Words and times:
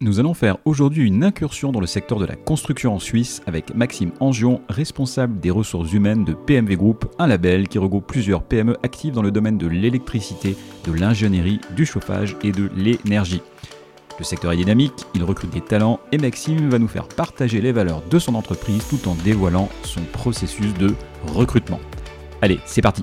Nous 0.00 0.20
allons 0.20 0.32
faire 0.32 0.58
aujourd'hui 0.64 1.04
une 1.04 1.24
incursion 1.24 1.72
dans 1.72 1.80
le 1.80 1.88
secteur 1.88 2.20
de 2.20 2.24
la 2.24 2.36
construction 2.36 2.94
en 2.94 3.00
Suisse 3.00 3.42
avec 3.46 3.74
Maxime 3.74 4.12
Angion, 4.20 4.60
responsable 4.68 5.40
des 5.40 5.50
ressources 5.50 5.92
humaines 5.92 6.24
de 6.24 6.34
PMV 6.34 6.76
Group, 6.76 7.12
un 7.18 7.26
label 7.26 7.66
qui 7.66 7.78
regroupe 7.78 8.06
plusieurs 8.06 8.44
PME 8.44 8.76
actives 8.84 9.12
dans 9.12 9.22
le 9.22 9.32
domaine 9.32 9.58
de 9.58 9.66
l'électricité, 9.66 10.56
de 10.84 10.92
l'ingénierie, 10.92 11.60
du 11.74 11.84
chauffage 11.84 12.36
et 12.44 12.52
de 12.52 12.70
l'énergie. 12.76 13.42
Le 14.20 14.24
secteur 14.24 14.52
est 14.52 14.56
dynamique, 14.56 15.04
il 15.16 15.24
recrute 15.24 15.50
des 15.50 15.62
talents 15.62 15.98
et 16.12 16.18
Maxime 16.18 16.68
va 16.68 16.78
nous 16.78 16.86
faire 16.86 17.08
partager 17.08 17.60
les 17.60 17.72
valeurs 17.72 18.02
de 18.08 18.20
son 18.20 18.36
entreprise 18.36 18.86
tout 18.88 19.08
en 19.08 19.16
dévoilant 19.16 19.68
son 19.82 20.02
processus 20.12 20.74
de 20.74 20.94
recrutement. 21.26 21.80
Allez, 22.40 22.60
c'est 22.66 22.82
parti 22.82 23.02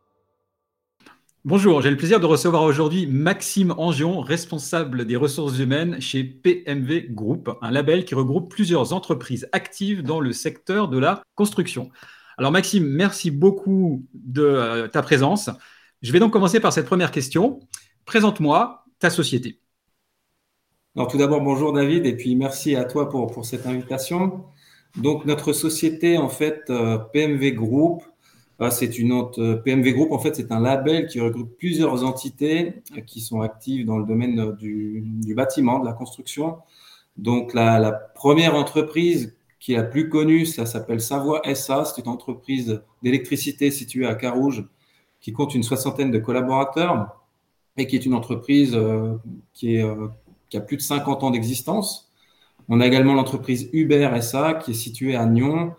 Bonjour, 1.43 1.81
j'ai 1.81 1.89
le 1.89 1.97
plaisir 1.97 2.19
de 2.19 2.27
recevoir 2.27 2.61
aujourd'hui 2.61 3.07
Maxime 3.07 3.73
Angion, 3.79 4.19
responsable 4.21 5.05
des 5.05 5.15
ressources 5.15 5.57
humaines 5.57 5.99
chez 5.99 6.23
PMV 6.23 7.07
Group, 7.09 7.49
un 7.63 7.71
label 7.71 8.05
qui 8.05 8.13
regroupe 8.13 8.51
plusieurs 8.51 8.93
entreprises 8.93 9.49
actives 9.51 10.03
dans 10.03 10.19
le 10.19 10.33
secteur 10.33 10.87
de 10.87 10.99
la 10.99 11.23
construction. 11.33 11.89
Alors 12.37 12.51
Maxime, 12.51 12.85
merci 12.85 13.31
beaucoup 13.31 14.05
de 14.13 14.43
euh, 14.43 14.87
ta 14.87 15.01
présence. 15.01 15.49
Je 16.03 16.11
vais 16.11 16.19
donc 16.19 16.31
commencer 16.31 16.59
par 16.59 16.73
cette 16.73 16.85
première 16.85 17.09
question. 17.09 17.59
Présente-moi 18.05 18.85
ta 18.99 19.09
société. 19.09 19.59
Alors 20.95 21.07
tout 21.07 21.17
d'abord, 21.17 21.41
bonjour 21.41 21.73
David, 21.73 22.05
et 22.05 22.15
puis 22.15 22.35
merci 22.35 22.75
à 22.75 22.83
toi 22.83 23.09
pour, 23.09 23.31
pour 23.31 23.47
cette 23.47 23.65
invitation. 23.65 24.45
Donc 24.95 25.25
notre 25.25 25.53
société, 25.53 26.19
en 26.19 26.29
fait, 26.29 26.65
euh, 26.69 26.99
PMV 26.99 27.53
Group, 27.53 28.03
c'est 28.69 28.99
une 28.99 29.11
autre 29.11 29.41
euh, 29.41 29.55
PMV 29.55 29.93
Group. 29.93 30.11
En 30.11 30.19
fait, 30.19 30.35
c'est 30.35 30.51
un 30.51 30.59
label 30.59 31.07
qui 31.07 31.19
regroupe 31.19 31.57
plusieurs 31.57 32.03
entités 32.03 32.83
euh, 32.95 33.01
qui 33.01 33.21
sont 33.21 33.41
actives 33.41 33.87
dans 33.87 33.97
le 33.97 34.05
domaine 34.05 34.39
euh, 34.39 34.51
du, 34.51 35.33
bâtiment, 35.33 35.79
de 35.79 35.85
la 35.85 35.93
construction. 35.93 36.57
Donc, 37.17 37.55
la, 37.55 37.91
première 38.13 38.55
entreprise 38.55 39.35
qui 39.59 39.73
est 39.73 39.77
la 39.77 39.83
plus 39.83 40.09
connue, 40.09 40.45
ça 40.45 40.67
s'appelle 40.67 41.01
Savoie 41.01 41.41
SA. 41.55 41.85
C'est 41.85 42.03
une 42.03 42.11
entreprise 42.11 42.81
d'électricité 43.01 43.71
située 43.71 44.05
à 44.05 44.13
Carouge 44.13 44.63
qui 45.21 45.33
compte 45.33 45.55
une 45.55 45.63
soixantaine 45.63 46.11
de 46.11 46.19
collaborateurs 46.19 47.19
et 47.77 47.87
qui 47.87 47.95
est 47.95 48.05
une 48.05 48.13
entreprise 48.13 48.77
qui 49.53 49.79
a 49.79 50.61
plus 50.61 50.77
de 50.77 50.81
50 50.81 51.23
ans 51.23 51.29
d'existence. 51.29 52.11
On 52.69 52.81
a 52.81 52.87
également 52.87 53.13
l'entreprise 53.13 53.69
Uber 53.71 54.19
SA 54.21 54.55
qui 54.55 54.71
est 54.71 54.75
située 54.75 55.15
à 55.15 55.25
Nyon 55.27 55.73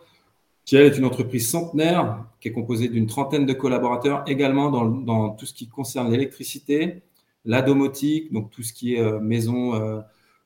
qui 0.64 0.76
est 0.76 0.96
une 0.96 1.04
entreprise 1.04 1.50
centenaire 1.50 2.24
qui 2.42 2.48
est 2.48 2.52
composée 2.52 2.88
d'une 2.88 3.06
trentaine 3.06 3.46
de 3.46 3.52
collaborateurs 3.52 4.24
également 4.26 4.68
dans, 4.68 5.30
tout 5.30 5.46
ce 5.46 5.54
qui 5.54 5.68
concerne 5.68 6.10
l'électricité, 6.10 7.02
la 7.44 7.62
domotique, 7.62 8.32
donc 8.32 8.50
tout 8.50 8.64
ce 8.64 8.72
qui 8.72 8.96
est 8.96 9.00
euh, 9.00 9.20
maison, 9.20 9.76
euh, 9.76 10.00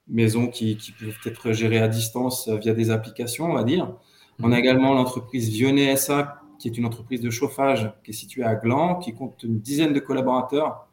maison 0.06 0.46
qui, 0.46 0.78
peuvent 1.00 1.16
être 1.24 1.52
gérées 1.52 1.78
à 1.78 1.88
distance 1.88 2.48
euh, 2.48 2.56
via 2.56 2.74
des 2.74 2.90
applications, 2.90 3.46
on 3.46 3.54
va 3.54 3.64
dire. 3.64 3.94
On 4.42 4.52
a 4.52 4.58
également 4.58 4.92
l'entreprise 4.92 5.48
Vionnet 5.48 5.96
SA, 5.96 6.42
qui 6.58 6.68
est 6.68 6.76
une 6.76 6.84
entreprise 6.84 7.22
de 7.22 7.30
chauffage 7.30 7.90
qui 8.04 8.10
est 8.10 8.14
située 8.14 8.44
à 8.44 8.56
Gland, 8.56 8.96
qui 8.96 9.14
compte 9.14 9.42
une 9.42 9.60
dizaine 9.60 9.94
de 9.94 10.00
collaborateurs. 10.00 10.88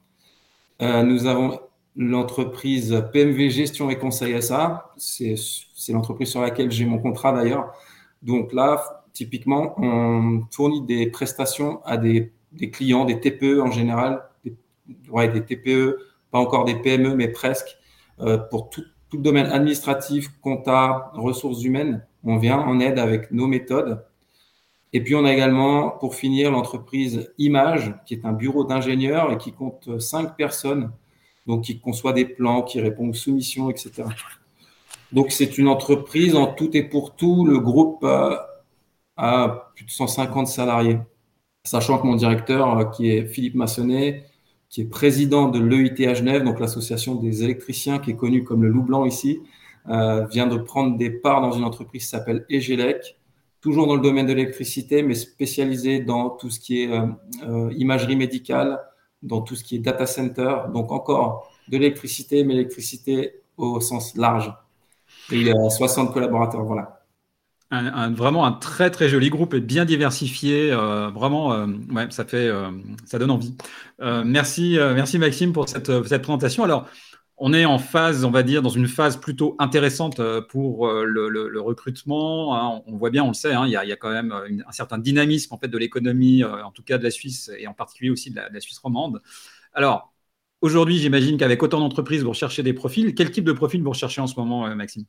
nous 0.80 1.26
avons 1.26 1.60
l'entreprise 1.98 3.04
PMV 3.12 3.50
Gestion 3.50 3.90
et 3.90 3.98
Conseil 3.98 4.42
SA, 4.42 4.94
c'est 4.96 5.36
l'entreprise 5.90 6.30
sur 6.30 6.42
laquelle 6.42 6.72
j'ai 6.72 6.86
mon 6.86 7.00
contrat 7.00 7.34
d'ailleurs. 7.34 7.74
Donc 8.22 8.54
là, 8.54 9.03
typiquement, 9.14 9.76
on 9.78 10.44
fournit 10.52 10.82
des 10.82 11.08
prestations 11.08 11.84
à 11.86 11.98
des, 11.98 12.32
clients, 12.72 13.06
des 13.06 13.20
TPE 13.20 13.62
en 13.62 13.72
général, 13.72 14.24
des, 14.44 14.56
des 15.28 15.46
TPE, 15.46 15.98
pas 16.32 16.40
encore 16.40 16.66
des 16.66 16.76
PME, 16.76 17.16
mais 17.16 17.28
presque, 17.28 17.78
euh, 18.20 18.38
pour 18.38 18.70
tout, 18.70 18.84
le 19.14 19.20
domaine 19.20 19.46
administratif, 19.46 20.30
compta, 20.42 21.12
ressources 21.14 21.64
humaines. 21.64 22.06
On 22.24 22.38
vient 22.38 22.58
en 22.58 22.80
aide 22.80 22.98
avec 22.98 23.32
nos 23.32 23.48
méthodes. 23.48 24.04
Et 24.92 25.04
puis, 25.04 25.16
on 25.16 25.26
a 25.26 25.34
également, 25.34 25.90
pour 25.90 26.16
finir, 26.16 26.52
l'entreprise 26.52 27.32
Image, 27.38 27.94
qui 28.06 28.16
est 28.16 28.26
un 28.26 28.34
bureau 28.34 28.64
d'ingénieurs 28.64 29.32
et 29.32 29.38
qui 29.38 29.52
compte 29.52 30.00
cinq 30.00 30.36
personnes, 30.36 30.92
donc 31.48 31.64
qui 31.64 31.80
conçoit 31.80 32.14
des 32.14 32.26
plans, 32.26 32.62
qui 32.62 32.80
répond 32.80 33.10
aux 33.10 33.14
soumissions, 33.14 33.70
etc. 33.70 34.04
Donc, 35.12 35.32
c'est 35.32 35.58
une 35.58 35.68
entreprise 35.68 36.36
en 36.36 36.48
tout 36.48 36.76
et 36.76 36.84
pour 36.84 37.16
tout. 37.16 37.46
Le 37.46 37.60
groupe 37.60 38.04
euh, 38.04 38.36
plus 39.76 39.86
de 39.86 39.92
150 39.92 40.48
salariés. 40.48 41.00
Sachant 41.64 41.98
que 41.98 42.06
mon 42.06 42.16
directeur, 42.16 42.78
euh, 42.78 42.86
qui 42.86 43.10
est 43.10 43.26
Philippe 43.26 43.56
Massonnet, 43.56 44.26
qui 44.70 44.82
est 44.82 44.86
président 44.86 45.48
de 45.48 45.60
l'EIT 45.60 46.08
à 46.08 46.14
Genève, 46.14 46.44
donc 46.44 46.60
l'association 46.60 47.16
des 47.16 47.44
électriciens, 47.44 48.00
qui 48.00 48.12
est 48.12 48.16
connue 48.16 48.44
comme 48.44 48.64
le 48.64 48.70
loup 48.70 48.84
blanc 48.84 49.06
ici, 49.06 49.40
euh, 49.88 50.26
vient 50.28 50.48
de 50.48 50.58
prendre 50.58 50.98
des 50.98 51.10
parts 51.10 51.42
dans 51.42 51.52
une 51.52 51.64
entreprise 51.64 52.04
qui 52.04 52.10
s'appelle 52.10 52.46
Egelec, 52.50 53.18
toujours 53.62 53.88
dans 53.88 53.96
le 53.96 54.02
domaine 54.02 54.26
de 54.26 54.34
l'électricité, 54.34 55.04
mais 55.04 55.16
spécialisée 55.16 56.02
dans 56.02 56.32
tout 56.32 56.50
ce 56.50 56.60
qui 56.60 56.84
est 56.84 56.92
euh, 56.92 57.74
imagerie 57.78 58.18
médicale, 58.18 58.80
dans 59.22 59.42
tout 59.42 59.56
ce 59.56 59.64
qui 59.64 59.78
est 59.78 59.80
data 59.80 60.06
center, 60.06 60.56
donc 60.74 60.92
encore 60.92 61.50
de 61.70 61.78
l'électricité, 61.78 62.44
mais 62.44 62.56
l'électricité 62.56 63.42
au 63.56 63.80
sens 63.80 64.18
large. 64.18 64.54
Il 65.32 65.50
a 65.50 65.70
60 65.70 66.12
collaborateurs, 66.12 66.64
voilà 66.66 67.03
vraiment 68.12 68.46
un 68.46 68.52
très 68.52 68.92
très 68.92 69.10
joli 69.10 69.30
groupe 69.30 69.54
et 69.54 69.62
bien 69.62 69.86
diversifié. 69.86 70.72
Euh, 70.72 71.10
vraiment, 71.10 71.54
euh, 71.54 71.68
ça 72.10 72.26
fait, 72.26 72.48
euh, 72.48 72.72
ça 73.06 73.20
donne 73.20 73.32
envie. 73.32 73.56
merci, 74.00 74.78
merci 74.80 75.18
Maxime 75.20 75.54
pour 75.54 75.70
cette, 75.70 75.92
présentation. 76.00 76.64
Alors, 76.64 76.88
on 77.38 77.54
est 77.54 77.66
en 77.66 77.80
phase, 77.80 78.26
on 78.26 78.32
va 78.32 78.44
dire, 78.44 78.62
dans 78.62 78.70
une 78.70 78.88
phase 78.88 79.18
plutôt 79.18 79.56
intéressante 79.60 80.22
pour 80.50 80.88
le, 80.88 81.60
recrutement. 81.60 82.56
Hein. 82.56 82.82
on, 82.86 82.98
voit 82.98 83.10
bien, 83.10 83.24
on 83.24 83.30
le 83.30 83.34
sait, 83.34 83.54
hein, 83.54 83.66
il, 83.66 83.72
y 83.72 83.76
a, 83.76 83.84
il, 83.84 83.90
y 83.90 83.94
a, 83.94 83.96
quand 83.96 84.12
même 84.12 84.32
un 84.32 84.72
certain 84.72 84.98
dynamisme 84.98 85.54
en 85.54 85.58
fait 85.58 85.68
de 85.68 85.78
l'économie, 85.78 86.44
en 86.44 86.72
tout 86.72 86.84
cas 86.84 86.98
de 86.98 87.04
la 87.04 87.12
Suisse 87.12 87.52
et 87.58 87.68
en 87.68 87.74
particulier 87.74 88.12
aussi 88.12 88.30
de 88.32 88.36
la, 88.36 88.50
de 88.50 88.54
la 88.54 88.60
Suisse 88.60 88.80
romande. 88.80 89.22
Alors, 89.74 90.14
aujourd'hui, 90.62 91.00
j'imagine 91.00 91.38
qu'avec 91.38 91.64
autant 91.64 91.80
d'entreprises, 91.80 92.24
vous 92.24 92.30
recherchez 92.30 92.64
des 92.64 92.74
profils. 92.74 93.16
Quel 93.16 93.32
type 93.32 93.46
de 93.46 93.54
profil 93.54 93.82
vous 93.82 93.90
recherchez 93.90 94.22
en 94.22 94.28
ce 94.28 94.40
moment, 94.40 94.74
Maxime? 94.76 95.06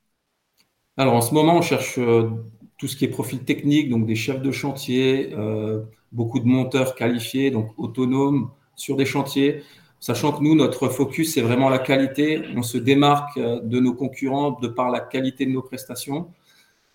Alors 0.97 1.15
en 1.15 1.21
ce 1.21 1.35
moment, 1.35 1.57
on 1.57 1.63
cherche 1.63 1.99
euh, 1.99 2.31
tout 2.79 2.87
ce 2.87 2.97
qui 2.97 3.05
est 3.05 3.09
profil 3.09 3.41
technique, 3.41 3.91
donc 3.91 4.07
des 4.07 4.15
chefs 4.15 4.41
de 4.41 4.53
chantier, 4.53 5.31
euh, 5.33 5.83
beaucoup 6.13 6.39
de 6.39 6.47
monteurs 6.47 6.95
qualifiés, 6.95 7.51
donc 7.51 7.73
autonomes 7.77 8.51
sur 8.77 8.97
des 8.97 9.05
chantiers, 9.05 9.63
sachant 9.99 10.33
que 10.33 10.43
nous, 10.43 10.55
notre 10.55 10.89
focus, 10.89 11.35
c'est 11.35 11.41
vraiment 11.41 11.69
la 11.69 11.79
qualité. 11.79 12.43
On 12.57 12.63
se 12.63 12.79
démarque 12.79 13.37
euh, 13.39 13.61
de 13.61 13.81
nos 13.81 13.95
concurrents 13.95 14.53
de 14.53 14.69
par 14.69 14.91
la 14.91 15.01
qualité 15.01 15.47
de 15.47 15.51
nos 15.51 15.63
prestations 15.63 16.29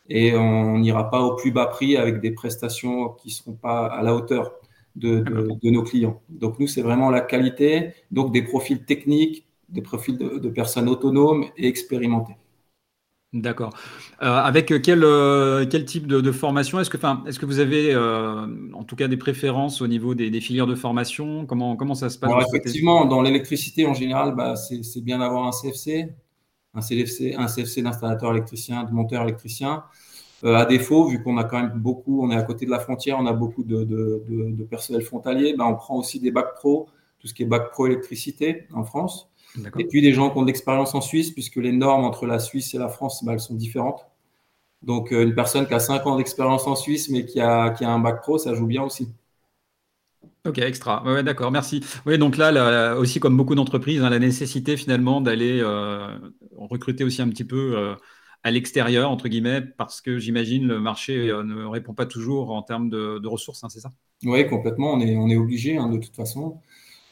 et 0.09 0.35
on 0.35 0.79
n'ira 0.79 1.09
pas 1.11 1.21
au 1.21 1.35
plus 1.35 1.51
bas 1.51 1.67
prix 1.67 1.95
avec 1.97 2.19
des 2.19 2.31
prestations 2.31 3.09
qui 3.09 3.29
ne 3.29 3.33
seront 3.33 3.53
pas 3.53 3.85
à 3.85 4.01
la 4.01 4.15
hauteur 4.15 4.53
de, 4.95 5.23
nos 5.63 5.83
clients. 5.83 6.21
Donc 6.29 6.59
nous, 6.59 6.67
c'est 6.67 6.81
vraiment 6.81 7.11
la 7.11 7.21
qualité, 7.21 7.93
donc 8.11 8.33
des 8.33 8.41
profils 8.41 8.83
techniques, 8.85 9.45
des 9.69 9.81
profils 9.83 10.17
de 10.17 10.49
personnes 10.49 10.89
autonomes 10.89 11.45
et 11.57 11.67
expérimentées. 11.67 12.37
D'accord. 13.31 13.75
Euh, 14.23 14.25
avec 14.25 14.73
quel, 14.81 15.03
euh, 15.03 15.63
quel 15.69 15.85
type 15.85 16.07
de, 16.07 16.31
formation 16.31 16.79
Est-ce 16.79 16.89
que, 16.89 16.97
est 16.97 17.37
que 17.37 17.45
vous 17.45 17.59
avez 17.59 17.93
euh, 17.93 18.47
en 18.73 18.83
tout 18.83 18.95
cas 18.95 19.07
des 19.07 19.17
préférences 19.17 19.81
au 19.81 19.87
niveau 19.87 20.15
des, 20.15 20.41
filières 20.41 20.65
de 20.65 20.73
formation? 20.73 21.45
Comment, 21.45 21.75
comment 21.75 21.93
ça 21.93 22.09
se 22.09 22.17
passe 22.17 22.31
Effectivement, 22.47 23.05
dans 23.05 23.21
l'électricité 23.21 23.85
en 23.85 23.93
général, 23.93 24.33
bah, 24.33 24.55
c'est 24.55 25.01
bien 25.01 25.19
d'avoir 25.19 25.45
un 25.45 25.51
CFC, 25.51 26.09
un 26.73 26.81
CFC, 26.81 27.35
un 27.37 27.45
CFC 27.45 27.83
d'installateur 27.83 28.31
électricien, 28.31 28.83
de 28.83 28.91
monteur 28.91 29.21
électricien. 29.21 29.83
à 30.43 30.65
défaut, 30.65 31.07
vu 31.07 31.21
qu'on 31.21 31.37
a 31.37 31.43
quand 31.43 31.61
même 31.61 31.73
beaucoup, 31.75 32.23
on 32.23 32.31
est 32.31 32.35
à 32.35 32.41
côté 32.41 32.65
de 32.65 32.71
la 32.71 32.79
frontière, 32.79 33.19
on 33.19 33.27
a 33.27 33.33
beaucoup 33.33 33.63
de, 33.63 33.83
de, 33.83 34.63
personnel 34.63 35.03
frontalier, 35.03 35.53
bah, 35.55 35.67
on 35.67 35.75
prend 35.75 35.97
aussi 35.97 36.19
des 36.19 36.31
bacs 36.31 36.55
pro, 36.55 36.89
tout 37.19 37.27
ce 37.27 37.35
qui 37.35 37.43
est 37.43 37.45
bac 37.45 37.69
pro 37.69 37.85
électricité 37.85 38.65
en 38.73 38.83
France. 38.83 39.28
Et 39.77 39.85
puis 39.85 40.01
des 40.01 40.13
gens 40.13 40.29
qui 40.29 40.37
ont 40.37 40.41
de 40.41 40.47
l'expérience 40.47 40.93
en 40.93 41.01
Suisse, 41.01 41.31
puisque 41.31 41.57
les 41.57 41.71
normes 41.71 42.03
entre 42.03 42.25
la 42.25 42.39
Suisse 42.39 42.73
et 42.73 42.77
la 42.77 42.87
France, 42.87 43.23
bah, 43.23 43.33
elles 43.33 43.39
sont 43.39 43.55
différentes. 43.55 44.05
Donc 44.81 45.11
euh, 45.11 45.23
une 45.23 45.35
personne 45.35 45.67
qui 45.67 45.73
a 45.73 45.79
5 45.79 46.05
ans 46.07 46.15
d'expérience 46.17 46.67
en 46.67 46.75
Suisse, 46.75 47.09
mais 47.09 47.25
qui 47.25 47.41
a, 47.41 47.71
qui 47.71 47.83
a 47.83 47.89
un 47.89 47.99
bac 47.99 48.21
pro, 48.21 48.37
ça 48.37 48.53
joue 48.53 48.67
bien 48.67 48.83
aussi. 48.83 49.09
Ok, 50.45 50.57
extra. 50.59 51.03
Ouais, 51.03 51.21
d'accord, 51.21 51.51
merci. 51.51 51.83
Oui, 52.05 52.17
donc 52.17 52.37
là, 52.37 52.95
aussi 52.95 53.19
comme 53.19 53.35
beaucoup 53.35 53.55
d'entreprises, 53.55 54.01
hein, 54.01 54.09
la 54.09 54.19
nécessité 54.19 54.77
finalement 54.77 55.19
d'aller 55.19 55.59
euh, 55.61 56.17
recruter 56.55 57.03
aussi 57.03 57.21
un 57.21 57.27
petit 57.27 57.43
peu 57.43 57.77
euh, 57.77 57.95
à 58.43 58.51
l'extérieur, 58.51 59.11
entre 59.11 59.27
guillemets, 59.27 59.61
parce 59.61 59.99
que 59.99 60.17
j'imagine 60.17 60.65
le 60.65 60.79
marché 60.79 61.27
ne 61.27 61.65
répond 61.65 61.93
pas 61.93 62.05
toujours 62.05 62.51
en 62.51 62.61
termes 62.61 62.89
de, 62.89 63.27
ressources, 63.27 63.65
hein, 63.65 63.69
c'est 63.69 63.81
ça? 63.81 63.91
Oui, 64.23 64.47
complètement. 64.47 64.93
On 64.93 65.01
est, 65.01 65.17
on 65.17 65.27
est 65.27 65.35
obligé 65.35 65.77
hein, 65.77 65.89
de 65.89 65.97
toute 65.97 66.15
façon. 66.15 66.61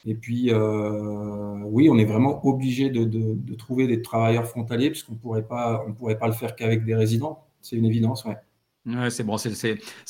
Et 0.06 0.16
puis, 0.16 0.52
oui, 0.54 1.90
on 1.90 1.98
est 1.98 2.06
vraiment 2.06 2.46
obligé 2.46 2.90
de, 2.90 3.56
trouver 3.56 3.88
des 3.88 4.02
travailleurs 4.02 4.46
frontaliers, 4.46 4.90
puisqu'on 4.90 5.14
ne 5.14 5.18
pourrait 5.18 5.48
pas, 5.48 5.86
le 6.28 6.32
faire 6.34 6.56
qu'avec 6.56 6.86
des 6.86 6.96
résidents. 6.96 7.44
C'est 7.62 7.76
une 7.76 7.86
évidence, 7.86 8.24
ouais. 8.26 8.38
Ouais, 8.88 9.10
c'est 9.10 9.24
bon, 9.24 9.38
c'est 9.38 9.50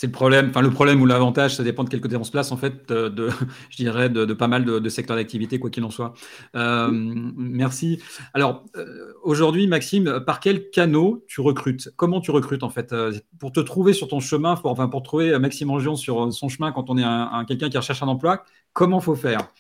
le 0.04 0.12
problème. 0.12 0.50
Enfin, 0.50 0.62
le 0.62 0.70
problème 0.70 1.02
ou 1.02 1.08
l'avantage, 1.08 1.56
ça 1.56 1.64
dépend 1.64 1.84
de 1.84 1.90
quel 1.90 2.00
côté 2.00 2.16
on 2.16 2.24
se 2.24 2.30
place, 2.30 2.52
en 2.52 2.58
fait, 2.58 2.88
de, 2.90 3.30
je 3.72 3.78
dirais, 3.78 4.08
de, 4.08 4.32
pas 4.34 4.48
mal 4.48 4.66
de, 4.66 4.90
secteurs 4.90 5.18
d'activité, 5.18 5.58
quoi 5.58 5.72
qu'il 5.72 5.84
en 5.84 5.90
soit. 5.90 6.14
Euh, 6.56 6.90
merci. 6.92 8.00
Alors, 8.36 8.66
euh, 8.76 9.14
aujourd'hui, 9.24 9.66
Maxime, 9.66 10.20
par 10.28 10.40
quel 10.40 10.70
canaux 10.70 11.24
tu 11.28 11.42
recrutes? 11.42 11.90
Comment 11.96 12.22
tu 12.22 12.30
recrutes, 12.30 12.62
en 12.62 12.70
fait? 12.70 12.94
Euh, 12.94 13.14
Pour 13.40 13.52
te 13.52 13.60
trouver 13.62 13.94
sur 13.94 14.08
ton 14.08 14.20
chemin, 14.20 14.56
pour, 14.56 14.70
enfin, 14.70 14.88
pour 14.88 15.02
trouver 15.02 15.40
Maxime 15.40 15.72
Angion 15.72 15.96
sur 15.96 16.32
son 16.32 16.48
chemin 16.48 16.72
quand 16.72 16.92
on 16.92 17.00
est 17.00 17.04
un, 17.04 17.46
quelqu'un 17.46 17.70
qui 17.70 17.78
recherche 17.78 18.04
un 18.04 18.08
emploi, 18.08 18.44
comment 18.74 19.00
faut 19.00 19.16
faire? 19.16 19.52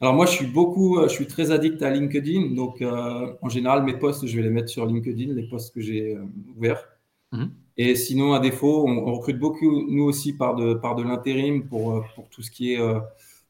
Alors 0.00 0.14
moi, 0.14 0.26
je 0.26 0.32
suis 0.32 0.46
beaucoup, 0.46 1.00
je 1.02 1.08
suis 1.08 1.26
très 1.26 1.50
addict 1.50 1.82
à 1.82 1.90
LinkedIn. 1.90 2.54
Donc, 2.54 2.82
en 2.82 3.48
général, 3.48 3.82
mes 3.82 3.94
posts, 3.94 4.26
je 4.26 4.36
vais 4.36 4.42
les 4.42 4.50
mettre 4.50 4.70
sur 4.70 4.86
LinkedIn, 4.86 5.34
les 5.34 5.48
posts 5.48 5.74
que 5.74 5.80
j'ai 5.80 6.16
ouverts. 6.56 6.88
Mmh. 7.32 7.46
Et 7.82 7.94
sinon, 7.94 8.34
à 8.34 8.40
défaut, 8.40 8.86
on, 8.86 9.10
recrute 9.14 9.38
beaucoup, 9.38 9.86
nous 9.88 10.04
aussi, 10.04 10.34
par 10.34 10.54
de, 10.54 10.74
par 10.74 10.96
de 10.96 11.02
l'intérim 11.02 11.66
pour, 11.66 11.96
euh, 11.96 12.02
pour 12.14 12.28
tout 12.28 12.42
ce 12.42 12.50
qui 12.50 12.74
est 12.74 12.78
euh, 12.78 13.00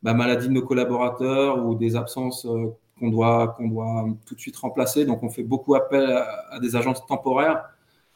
bah, 0.05 0.15
maladie 0.15 0.47
de 0.47 0.53
nos 0.53 0.63
collaborateurs 0.63 1.67
ou 1.67 1.75
des 1.75 1.97
absences 1.97 2.47
euh, 2.47 2.69
qu'on 3.01 3.11
doit, 3.11 3.49
qu'on 3.57 3.67
doit 3.67 4.07
tout 4.27 4.37
de 4.37 4.41
suite 4.41 4.57
remplacer. 4.57 5.05
Donc, 5.05 5.25
on 5.25 5.31
fait 5.31 5.43
beaucoup 5.43 5.75
appel 5.75 6.13
à, 6.51 6.61
des 6.61 6.77
agences 6.77 7.05
temporaires. 7.07 7.65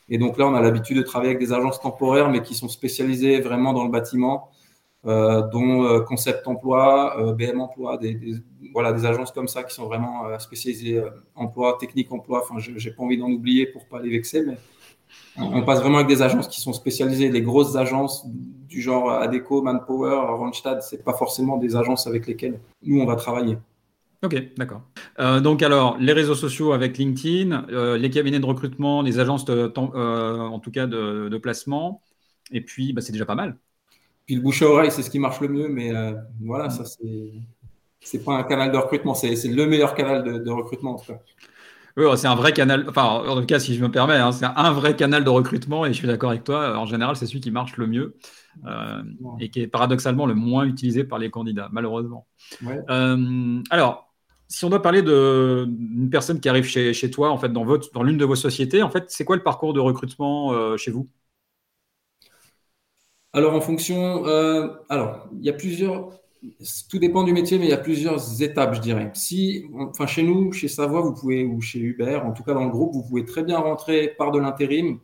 Et 0.09 0.17
donc 0.19 0.39
là, 0.39 0.47
on 0.47 0.55
a 0.55 0.61
l'habitude 0.61 0.99
de 0.99 1.03
travailler 1.03 1.31
avec 1.31 1.41
des 1.41 1.53
agences 1.53 1.81
temporaires, 1.81 2.31
mais 2.31 2.43
qui 2.43 2.55
sont 2.55 2.69
spécialisées 2.69 3.41
vraiment 3.41 3.73
dans 3.73 3.85
le 3.85 3.91
bâtiment, 3.91 4.51
dont 5.05 6.01
Concept 6.07 6.47
Emploi, 6.49 7.35
BM 7.37 7.61
Emploi, 7.61 7.99
des, 7.99 8.19
voilà, 8.73 8.93
des 8.93 9.05
agences 9.05 9.33
comme 9.33 9.49
ça 9.49 9.63
qui 9.63 9.75
sont 9.75 9.87
vraiment 9.87 10.39
spécialisées 10.39 11.03
emploi, 11.35 11.77
technique 11.79 12.11
emploi. 12.11 12.43
Enfin, 12.43 12.59
je 12.59 12.71
n'ai 12.71 12.95
pas 12.95 13.03
envie 13.03 13.19
d'en 13.19 13.31
oublier 13.31 13.67
pour 13.67 13.87
pas 13.87 14.01
les 14.01 14.11
vexer, 14.11 14.45
mais 14.47 14.57
on 15.37 15.63
passe 15.63 15.81
vraiment 15.81 15.99
avec 15.99 16.09
des 16.09 16.23
agences 16.23 16.49
qui 16.49 16.61
sont 16.61 16.73
spécialisées. 16.73 17.31
Les 17.31 17.43
grosses 17.43 17.77
agences 17.77 18.27
du 18.27 18.81
genre 18.81 19.11
Adeco, 19.11 19.63
Manpower, 19.63 20.37
Randstad, 20.37 20.83
c'est 20.83 21.05
pas 21.05 21.13
forcément 21.15 21.59
des 21.59 21.77
agences 21.77 22.07
avec 22.07 22.27
lesquelles 22.27 22.61
nous 22.83 23.01
on 23.01 23.07
va 23.07 23.17
travailler. 23.17 23.59
Ok, 24.25 24.43
d'accord. 24.57 24.83
Euh, 25.19 25.41
donc 25.41 25.63
alors, 25.63 25.99
les 25.99 26.13
réseaux 26.15 26.35
sociaux 26.35 26.73
avec 26.73 26.97
LinkedIn, 26.97 27.67
euh, 27.71 27.99
les 27.99 28.09
cabinets 28.09 28.41
de 28.41 28.47
recrutement, 28.47 29.03
les 29.03 29.19
agences 29.19 29.45
euh, 29.51 29.71
en 29.77 30.59
tout 30.61 30.71
cas 30.71 30.87
de, 30.87 31.39
placement, 31.39 32.01
et 32.51 32.63
puis 32.63 32.95
bah, 32.95 33.03
c'est 33.03 33.13
déjà 33.13 33.27
pas 33.27 33.35
mal. 33.35 33.59
Puis 34.27 34.37
le 34.37 34.41
bouche 34.41 34.63
à 34.63 34.67
oreille, 34.67 34.91
c'est 34.91 35.03
ce 35.03 35.11
qui 35.11 35.19
marche 35.19 35.41
le 35.41 35.49
mieux, 35.49 35.69
mais 35.69 35.93
voilà, 36.41 36.71
ça 36.71 36.85
c'est 36.85 37.33
c'est 38.01 38.23
pas 38.23 38.35
un 38.35 38.43
canal 38.43 38.71
de 38.71 38.77
recrutement, 38.77 39.15
c'est 39.15 39.35
le 39.49 39.67
meilleur 39.67 39.95
canal 39.95 40.23
de, 40.23 40.39
de 40.39 40.51
recrutement 40.51 40.93
en 40.93 40.99
tout 40.99 41.13
cas. 41.13 41.21
Oui, 41.97 42.05
c'est 42.17 42.27
un 42.27 42.35
vrai 42.35 42.53
canal. 42.53 42.87
Enfin, 42.89 43.05
en 43.05 43.41
tout 43.41 43.47
cas, 43.47 43.61
si 43.61 43.77
je 43.77 43.83
me 43.83 43.91
permets, 43.91 44.17
hein, 44.17 44.33
c'est 44.33 44.47
un 44.47 44.73
vrai 44.73 44.97
canal 44.97 45.23
de 45.23 45.31
recrutement 45.31 45.87
et 45.87 45.93
je 45.93 45.99
suis 45.99 46.09
d'accord 46.09 46.31
avec 46.31 46.43
toi. 46.43 46.77
En 46.77 46.87
général, 46.87 47.15
c'est 47.15 47.27
celui 47.27 47.41
qui 47.41 47.53
marche 47.53 47.77
le 47.77 47.87
mieux 47.87 48.17
euh, 48.67 49.03
et 49.39 49.49
qui 49.49 49.61
est 49.61 49.69
paradoxalement 49.69 50.27
le 50.27 50.35
moins 50.35 50.65
utilisé 50.65 51.05
par 51.05 51.21
les 51.21 51.31
candidats, 51.31 51.69
malheureusement. 51.71 52.27
Euh, 52.67 53.63
alors, 53.71 54.13
si 54.49 54.65
on 54.65 54.71
doit 54.71 54.83
parler 54.83 55.03
d'une 55.03 56.11
personne 56.11 56.41
qui 56.41 56.49
arrive 56.49 56.65
chez, 56.65 56.95
chez, 56.95 57.11
toi, 57.13 57.31
en 57.31 57.39
fait, 57.39 57.53
dans, 57.53 57.65
votre, 57.65 57.93
dans 57.93 58.03
l'une 58.03 58.19
de 58.19 58.25
vos 58.25 58.35
sociétés, 58.35 58.83
en 58.83 58.91
fait, 58.91 59.05
c'est 59.09 59.25
quoi 59.25 59.37
le 59.37 59.45
parcours 59.45 59.73
de 59.73 59.81
recrutement 59.81 60.53
euh, 60.53 60.77
chez 60.77 60.91
vous? 60.91 61.09
Alors, 63.35 63.55
en 63.55 63.61
fonction. 63.61 64.25
alors, 64.89 65.29
il 65.39 65.45
y 65.45 65.51
a 65.51 65.53
plusieurs 65.53 66.11
tout 66.91 66.99
dépend 66.99 67.25
du 67.25 67.33
métier, 67.33 67.59
mais 67.59 67.67
il 67.67 67.71
y 67.71 67.75
a 67.75 67.79
plusieurs 67.79 68.43
étapes, 68.43 68.75
je 68.75 68.81
dirais. 68.81 69.11
Si, 69.15 69.67
enfin, 69.79 70.07
chez 70.07 70.23
nous, 70.23 70.53
chez 70.53 70.69
Savoie, 70.69 71.01
vous 71.01 71.15
pouvez, 71.15 71.45
ou 71.45 71.61
chez 71.61 71.79
Uber, 71.79 72.21
en 72.25 72.33
tout 72.33 72.43
cas 72.43 72.55
dans 72.55 72.65
le 72.65 72.71
groupe, 72.71 72.93
vous 72.93 73.03
pouvez 73.03 73.25
très 73.25 73.43
bien 73.43 73.59
rentrer 73.59 74.09
par 74.09 74.31
de 74.31 74.39
l'intérim 74.39 74.99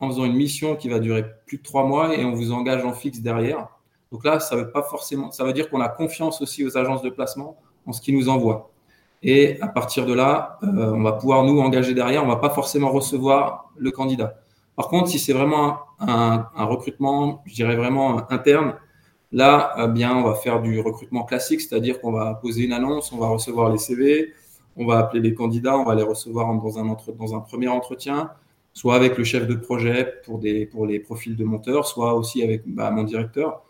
en 0.00 0.08
faisant 0.08 0.24
une 0.24 0.34
mission 0.34 0.76
qui 0.76 0.88
va 0.88 0.98
durer 0.98 1.24
plus 1.46 1.58
de 1.58 1.62
trois 1.62 1.86
mois 1.86 2.16
et 2.16 2.24
on 2.24 2.32
vous 2.32 2.52
engage 2.52 2.84
en 2.84 2.92
fixe 2.92 3.20
derrière. 3.20 3.68
Donc 4.10 4.24
là, 4.24 4.40
ça 4.40 4.56
veut 4.56 4.70
pas 4.70 4.82
forcément, 4.82 5.30
ça 5.30 5.44
veut 5.44 5.52
dire 5.52 5.70
qu'on 5.70 5.80
a 5.80 5.88
confiance 5.88 6.42
aussi 6.42 6.64
aux 6.64 6.76
agences 6.76 7.02
de 7.02 7.10
placement 7.10 7.56
en 7.86 7.92
ce 7.92 8.00
qu'ils 8.00 8.16
nous 8.16 8.28
envoient. 8.28 8.70
Et 9.22 9.60
à 9.60 9.68
partir 9.68 10.04
de 10.04 10.12
là, 10.12 10.58
euh, 10.64 10.92
on 10.92 11.02
va 11.02 11.12
pouvoir 11.12 11.44
nous 11.44 11.60
engager 11.60 11.94
derrière. 11.94 12.24
On 12.24 12.28
va 12.28 12.36
pas 12.36 12.50
forcément 12.50 12.90
recevoir 12.90 13.70
le 13.76 13.92
candidat. 13.92 14.41
Par 14.76 14.88
contre, 14.88 15.08
si 15.08 15.18
c'est 15.18 15.32
vraiment 15.32 15.78
un, 16.00 16.46
recrutement, 16.64 17.42
je 17.46 17.54
dirais 17.54 17.76
vraiment 17.76 18.30
interne, 18.30 18.74
Là, 19.34 19.74
eh 19.78 19.88
bien, 19.88 20.14
on 20.14 20.22
va 20.22 20.34
faire 20.34 20.60
du 20.60 20.78
recrutement 20.80 21.24
classique, 21.24 21.62
c'est-à-dire 21.62 22.00
qu'on 22.02 22.12
va 22.12 22.34
poser 22.34 22.64
une 22.64 22.72
annonce, 22.72 23.12
on 23.12 23.18
va 23.18 23.28
recevoir 23.28 23.72
les 23.72 23.78
CV, 23.78 24.34
on 24.76 24.84
va 24.84 24.98
appeler 24.98 25.22
les 25.22 25.34
candidats, 25.34 25.78
on 25.78 25.84
va 25.84 25.94
les 25.94 26.02
recevoir 26.02 26.52
dans 26.54 27.34
un, 27.34 27.40
premier 27.40 27.68
entretien, 27.68 28.30
soit 28.74 28.94
avec 28.94 29.16
le 29.16 29.24
chef 29.24 29.46
de 29.46 29.54
projet 29.54 30.20
pour, 30.26 30.38
les 30.38 31.00
profils 31.00 31.34
de 31.34 31.44
monteurs, 31.44 31.86
soit 31.86 32.14
aussi 32.14 32.42
avec 32.42 32.62
bah, 32.66 32.90
mon 32.90 33.04
directeur. 33.04 33.62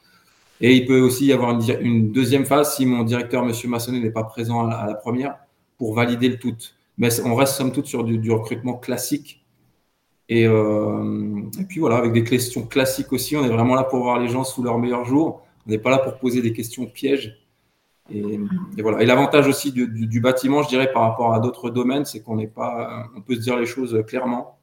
Et 0.61 0.75
il 0.77 0.87
peut 0.87 1.01
aussi 1.01 1.27
y 1.27 1.33
avoir 1.33 1.57
une, 1.81 2.11
deuxième 2.11 2.45
phase 2.45 2.75
si 2.75 2.85
mon 2.85 3.05
directeur, 3.05 3.45
M. 3.45 3.53
Massonnet, 3.67 4.01
n'est 4.01 4.11
pas 4.11 4.25
présent 4.25 4.67
à 4.67 4.87
la, 4.87 4.95
première 4.95 5.37
pour 5.79 5.95
valider 5.95 6.29
le 6.29 6.39
tout. 6.39 6.57
Mais 6.99 7.09
on 7.25 7.37
reste 7.37 7.55
somme 7.55 7.73
toute 7.73 7.87
sur 7.87 8.03
du, 8.03 8.31
recrutement 8.33 8.75
classique. 8.75 9.42
Et, 10.29 10.47
euh, 10.47 11.43
et, 11.59 11.65
puis 11.65 11.81
voilà, 11.81 11.97
avec 11.97 12.13
des 12.13 12.25
questions 12.25 12.67
classiques 12.67 13.13
aussi, 13.13 13.37
on 13.37 13.45
est 13.45 13.49
vraiment 13.49 13.75
là 13.75 13.85
pour 13.85 14.01
voir 14.01 14.19
les 14.19 14.29
gens 14.29 14.45
sous 14.45 14.63
leur 14.63 14.79
meilleur 14.79 15.05
jour. 15.05 15.43
On 15.67 15.71
n'est 15.71 15.79
pas 15.79 15.91
là 15.91 15.99
pour 15.99 16.19
poser 16.19 16.43
des 16.43 16.53
questions 16.53 16.87
pièges. 16.87 17.39
Et, 18.11 18.39
voilà. 18.79 19.03
Et 19.03 19.07
l'avantage 19.07 19.47
aussi 19.47 19.73
du, 19.73 20.21
bâtiment, 20.21 20.63
je 20.63 20.69
dirais, 20.69 20.93
par 20.93 21.03
rapport 21.03 21.35
à 21.35 21.41
d'autres 21.41 21.71
domaines, 21.71 22.05
c'est 22.05 22.23
qu'on 22.23 22.37
n'est 22.37 22.47
pas, 22.49 23.07
on 23.17 23.21
peut 23.21 23.35
se 23.35 23.41
dire 23.41 23.57
les 23.57 23.67
choses 23.67 24.03
clairement. 24.07 24.59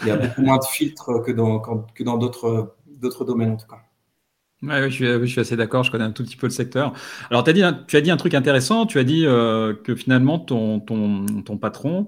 Il 0.00 0.08
y 0.08 0.10
a 0.10 0.16
beaucoup 0.16 0.42
moins 0.42 0.58
de 0.58 0.64
filtres 0.64 1.22
que 1.24 1.30
dans 1.30 1.60
que 1.60 2.02
dans 2.02 2.18
d'autres 2.18 2.76
d'autres 2.86 3.24
domaines 3.24 3.52
en 3.52 3.56
tout 3.56 3.68
cas. 3.68 3.80
Ouais, 4.62 4.90
je, 4.90 5.26
suis, 5.26 5.40
assez 5.40 5.56
d'accord, 5.56 5.82
je 5.82 5.90
connais 5.90 6.04
un 6.04 6.12
tout 6.12 6.24
petit 6.24 6.36
peu 6.36 6.46
le 6.46 6.52
secteur. 6.52 6.94
Alors, 7.28 7.46
as 7.46 7.52
dit, 7.52 7.62
tu 7.86 7.96
as 7.96 8.00
dit 8.00 8.10
un 8.10 8.16
truc 8.16 8.32
intéressant, 8.32 8.86
tu 8.86 8.98
as 8.98 9.04
dit 9.04 9.26
euh, 9.26 9.74
que 9.74 9.94
finalement 9.94 10.38
ton, 10.38 10.80
ton, 10.80 11.26
ton 11.44 11.58
patron 11.58 12.06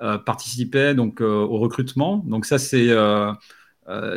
euh, 0.00 0.18
participait 0.18 0.94
donc 0.94 1.20
euh, 1.20 1.26
au 1.26 1.58
recrutement. 1.58 2.22
Donc 2.26 2.46
ça, 2.46 2.58
c'est 2.58 2.88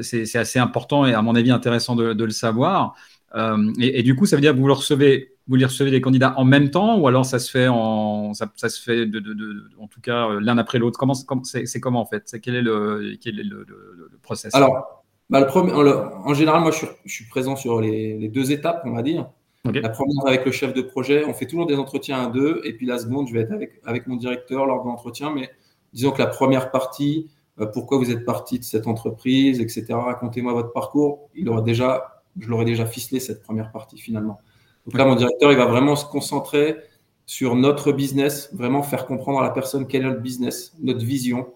c'est 0.01 0.37
assez 0.37 0.59
important 0.59 1.05
et 1.05 1.13
à 1.13 1.21
mon 1.21 1.35
avis 1.35 1.51
intéressant 1.51 1.95
de, 1.95 2.13
de 2.13 2.23
le 2.23 2.31
savoir. 2.31 2.95
Euh, 3.35 3.71
et, 3.79 4.03
du 4.03 4.15
coup, 4.15 4.25
ça 4.25 4.35
veut 4.35 4.41
dire 4.41 4.53
que 4.53 4.59
vous 4.59 4.67
le 4.67 4.73
recevez, 4.73 5.35
vous 5.47 5.55
les 5.55 5.65
recevez 5.65 5.91
les 5.91 6.01
candidats 6.01 6.33
en 6.37 6.45
même 6.45 6.71
temps, 6.71 6.97
ou 6.97 7.07
alors 7.07 7.25
ça 7.25 7.39
se 7.39 7.49
fait 7.49 7.67
en, 7.67 8.33
ça, 8.33 8.47
se 8.69 8.81
fait 8.81 9.05
de, 9.05 9.19
de, 9.19 9.69
en 9.79 9.87
tout 9.87 10.01
cas 10.01 10.29
euh, 10.29 10.39
l'un 10.39 10.57
après 10.57 10.79
l'autre? 10.79 10.97
Comment 10.97 11.13
c'est 11.13 11.79
comment 11.79 12.01
en 12.01 12.05
fait? 12.05 12.23
C'est 12.25 12.39
quel 12.39 12.55
est 12.55 12.61
le 12.61 13.17
quel 13.21 13.39
est 13.39 13.43
le, 13.43 13.65
le, 13.67 14.17
process? 14.21 14.53
Alors, 14.55 15.03
bah, 15.29 15.39
le 15.39 15.45
premier, 15.45 15.71
en, 15.73 16.33
général, 16.33 16.61
moi, 16.61 16.71
je 16.71 16.85
suis, 17.05 17.25
présent 17.25 17.55
sur 17.55 17.81
les, 17.81 18.29
deux 18.29 18.51
étapes, 18.51 18.81
on 18.85 18.93
va 18.93 19.03
dire. 19.03 19.29
La 19.65 19.89
première 19.89 20.25
avec 20.25 20.45
le 20.45 20.51
chef 20.51 20.73
de 20.73 20.81
projet, 20.81 21.25
on 21.25 21.33
fait 21.33 21.45
toujours 21.45 21.67
des 21.67 21.75
entretiens 21.75 22.23
à 22.23 22.27
deux, 22.27 22.61
et 22.63 22.73
puis 22.73 22.85
la 22.87 22.97
seconde, 22.97 23.27
je 23.27 23.33
vais 23.33 23.41
être 23.41 23.51
avec, 23.51 23.73
avec 23.85 24.07
mon 24.07 24.15
directeur 24.15 24.65
lors 24.65 24.83
de 24.83 24.87
l'entretien. 24.87 25.31
Mais 25.31 25.51
disons 25.93 26.11
que 26.11 26.19
la 26.19 26.27
première 26.27 26.71
partie, 26.71 27.29
euh, 27.59 27.65
pourquoi 27.65 27.97
vous 27.97 28.11
êtes 28.11 28.25
parti 28.25 28.59
de 28.59 28.63
cette 28.63 28.87
entreprise, 28.87 29.59
etc. 29.59 29.85
Racontez-moi 29.91 30.53
votre 30.53 30.71
parcours. 30.71 31.29
Il 31.35 31.49
aura 31.49 31.61
déjà 31.61 32.19
je 32.39 32.47
l'aurais 32.47 32.65
déjà 32.65 32.85
ficelé 32.85 33.19
cette 33.19 33.41
première 33.41 33.71
partie 33.71 33.97
finalement. 33.97 34.39
Donc 34.85 34.97
là, 34.97 35.05
mon 35.05 35.15
directeur, 35.15 35.51
il 35.51 35.57
va 35.57 35.65
vraiment 35.65 35.95
se 35.95 36.05
concentrer 36.05 36.77
sur 37.25 37.55
notre 37.55 37.91
business, 37.91 38.49
vraiment 38.53 38.81
faire 38.81 39.05
comprendre 39.05 39.39
à 39.39 39.43
la 39.43 39.49
personne 39.51 39.87
quel 39.87 40.01
est 40.01 40.05
notre 40.05 40.21
business, 40.21 40.73
notre 40.81 41.05
vision. 41.05 41.47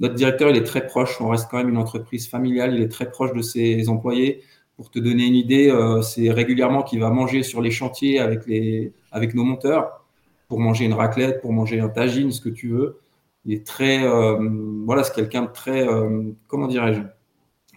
Notre 0.00 0.14
directeur, 0.14 0.50
il 0.50 0.56
est 0.56 0.64
très 0.64 0.86
proche. 0.86 1.20
On 1.20 1.28
reste 1.28 1.48
quand 1.50 1.56
même 1.56 1.68
une 1.68 1.76
entreprise 1.76 2.28
familiale. 2.28 2.74
Il 2.74 2.82
est 2.82 2.88
très 2.88 3.10
proche 3.10 3.32
de 3.32 3.42
ses 3.42 3.88
employés. 3.88 4.42
Pour 4.76 4.90
te 4.90 5.00
donner 5.00 5.26
une 5.26 5.34
idée, 5.34 5.70
euh, 5.70 6.02
c'est 6.02 6.30
régulièrement 6.30 6.84
qu'il 6.84 7.00
va 7.00 7.10
manger 7.10 7.42
sur 7.42 7.60
les 7.60 7.72
chantiers 7.72 8.20
avec, 8.20 8.46
les, 8.46 8.92
avec 9.10 9.34
nos 9.34 9.42
monteurs 9.42 10.04
pour 10.46 10.60
manger 10.60 10.84
une 10.84 10.94
raclette, 10.94 11.40
pour 11.40 11.52
manger 11.52 11.80
un 11.80 11.88
tagine, 11.88 12.30
ce 12.30 12.40
que 12.40 12.48
tu 12.48 12.68
veux. 12.68 13.00
Il 13.48 13.54
est 13.54 13.66
très, 13.66 14.04
euh, 14.04 14.36
voilà, 14.84 15.02
c'est 15.02 15.14
quelqu'un 15.14 15.42
de 15.42 15.50
très, 15.50 15.88
euh, 15.88 16.22
comment 16.48 16.68
dirais-je, 16.68 17.00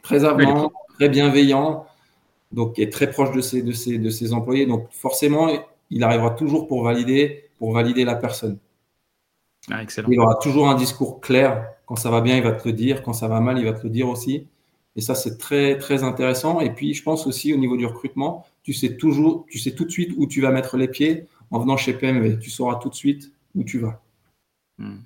très 0.04 0.26
avenant, 0.26 0.72
très 0.98 1.10
bienveillant 1.10 1.86
donc 2.52 2.80
est 2.80 2.92
très 2.92 3.10
proche 3.10 3.32
de 3.32 3.42
ses, 3.42 3.62
de, 3.62 3.72
ses, 3.72 3.98
de 3.98 4.10
ses 4.10 4.34
employés. 4.34 4.66
Donc 4.66 4.88
forcément, 4.92 5.50
il 5.90 6.04
arrivera 6.04 6.32
toujours 6.32 6.68
pour 6.68 6.84
valider, 6.84 7.46
pour 7.58 7.72
valider 7.72 8.04
la 8.04 8.16
personne. 8.16 8.58
Ah, 9.70 9.82
excellent. 9.82 10.10
Il 10.12 10.20
aura 10.20 10.36
toujours 10.36 10.68
un 10.68 10.76
discours 10.76 11.22
clair. 11.22 11.66
Quand 11.86 11.96
ça 11.96 12.10
va 12.10 12.22
bien, 12.22 12.38
il 12.38 12.44
va 12.44 12.52
te 12.52 12.68
le 12.68 12.74
dire. 12.74 13.04
Quand 13.04 13.14
ça 13.14 13.28
va 13.28 13.40
mal, 13.40 13.58
il 13.58 13.66
va 13.66 13.74
te 13.74 13.84
le 13.84 13.90
dire 13.90 14.10
aussi. 14.10 14.48
Et 14.96 15.02
ça, 15.02 15.16
c'est 15.16 15.38
très, 15.38 15.78
très 15.78 16.04
intéressant. 16.04 16.60
Et 16.60 16.72
puis, 16.72 16.94
je 16.94 17.04
pense 17.04 17.26
aussi 17.28 17.54
au 17.54 17.58
niveau 17.58 17.78
du 17.78 17.86
recrutement, 17.86 18.46
tu 18.64 18.74
sais 18.74 18.98
toujours, 18.98 19.46
tu 19.50 19.58
sais 19.58 19.72
tout 19.72 19.86
de 19.86 19.92
suite 19.92 20.12
où 20.18 20.28
tu 20.28 20.42
vas 20.42 20.52
mettre 20.52 20.76
les 20.76 20.90
pieds 20.90 21.28
en 21.50 21.60
venant 21.60 21.78
chez 21.78 21.94
PMV. 21.94 22.40
Tu 22.40 22.50
sauras 22.50 22.76
tout 22.76 22.90
de 22.90 22.96
suite 22.96 23.32
où 23.56 23.64
tu 23.64 23.80
vas. 23.80 24.02
Hmm. 24.78 24.98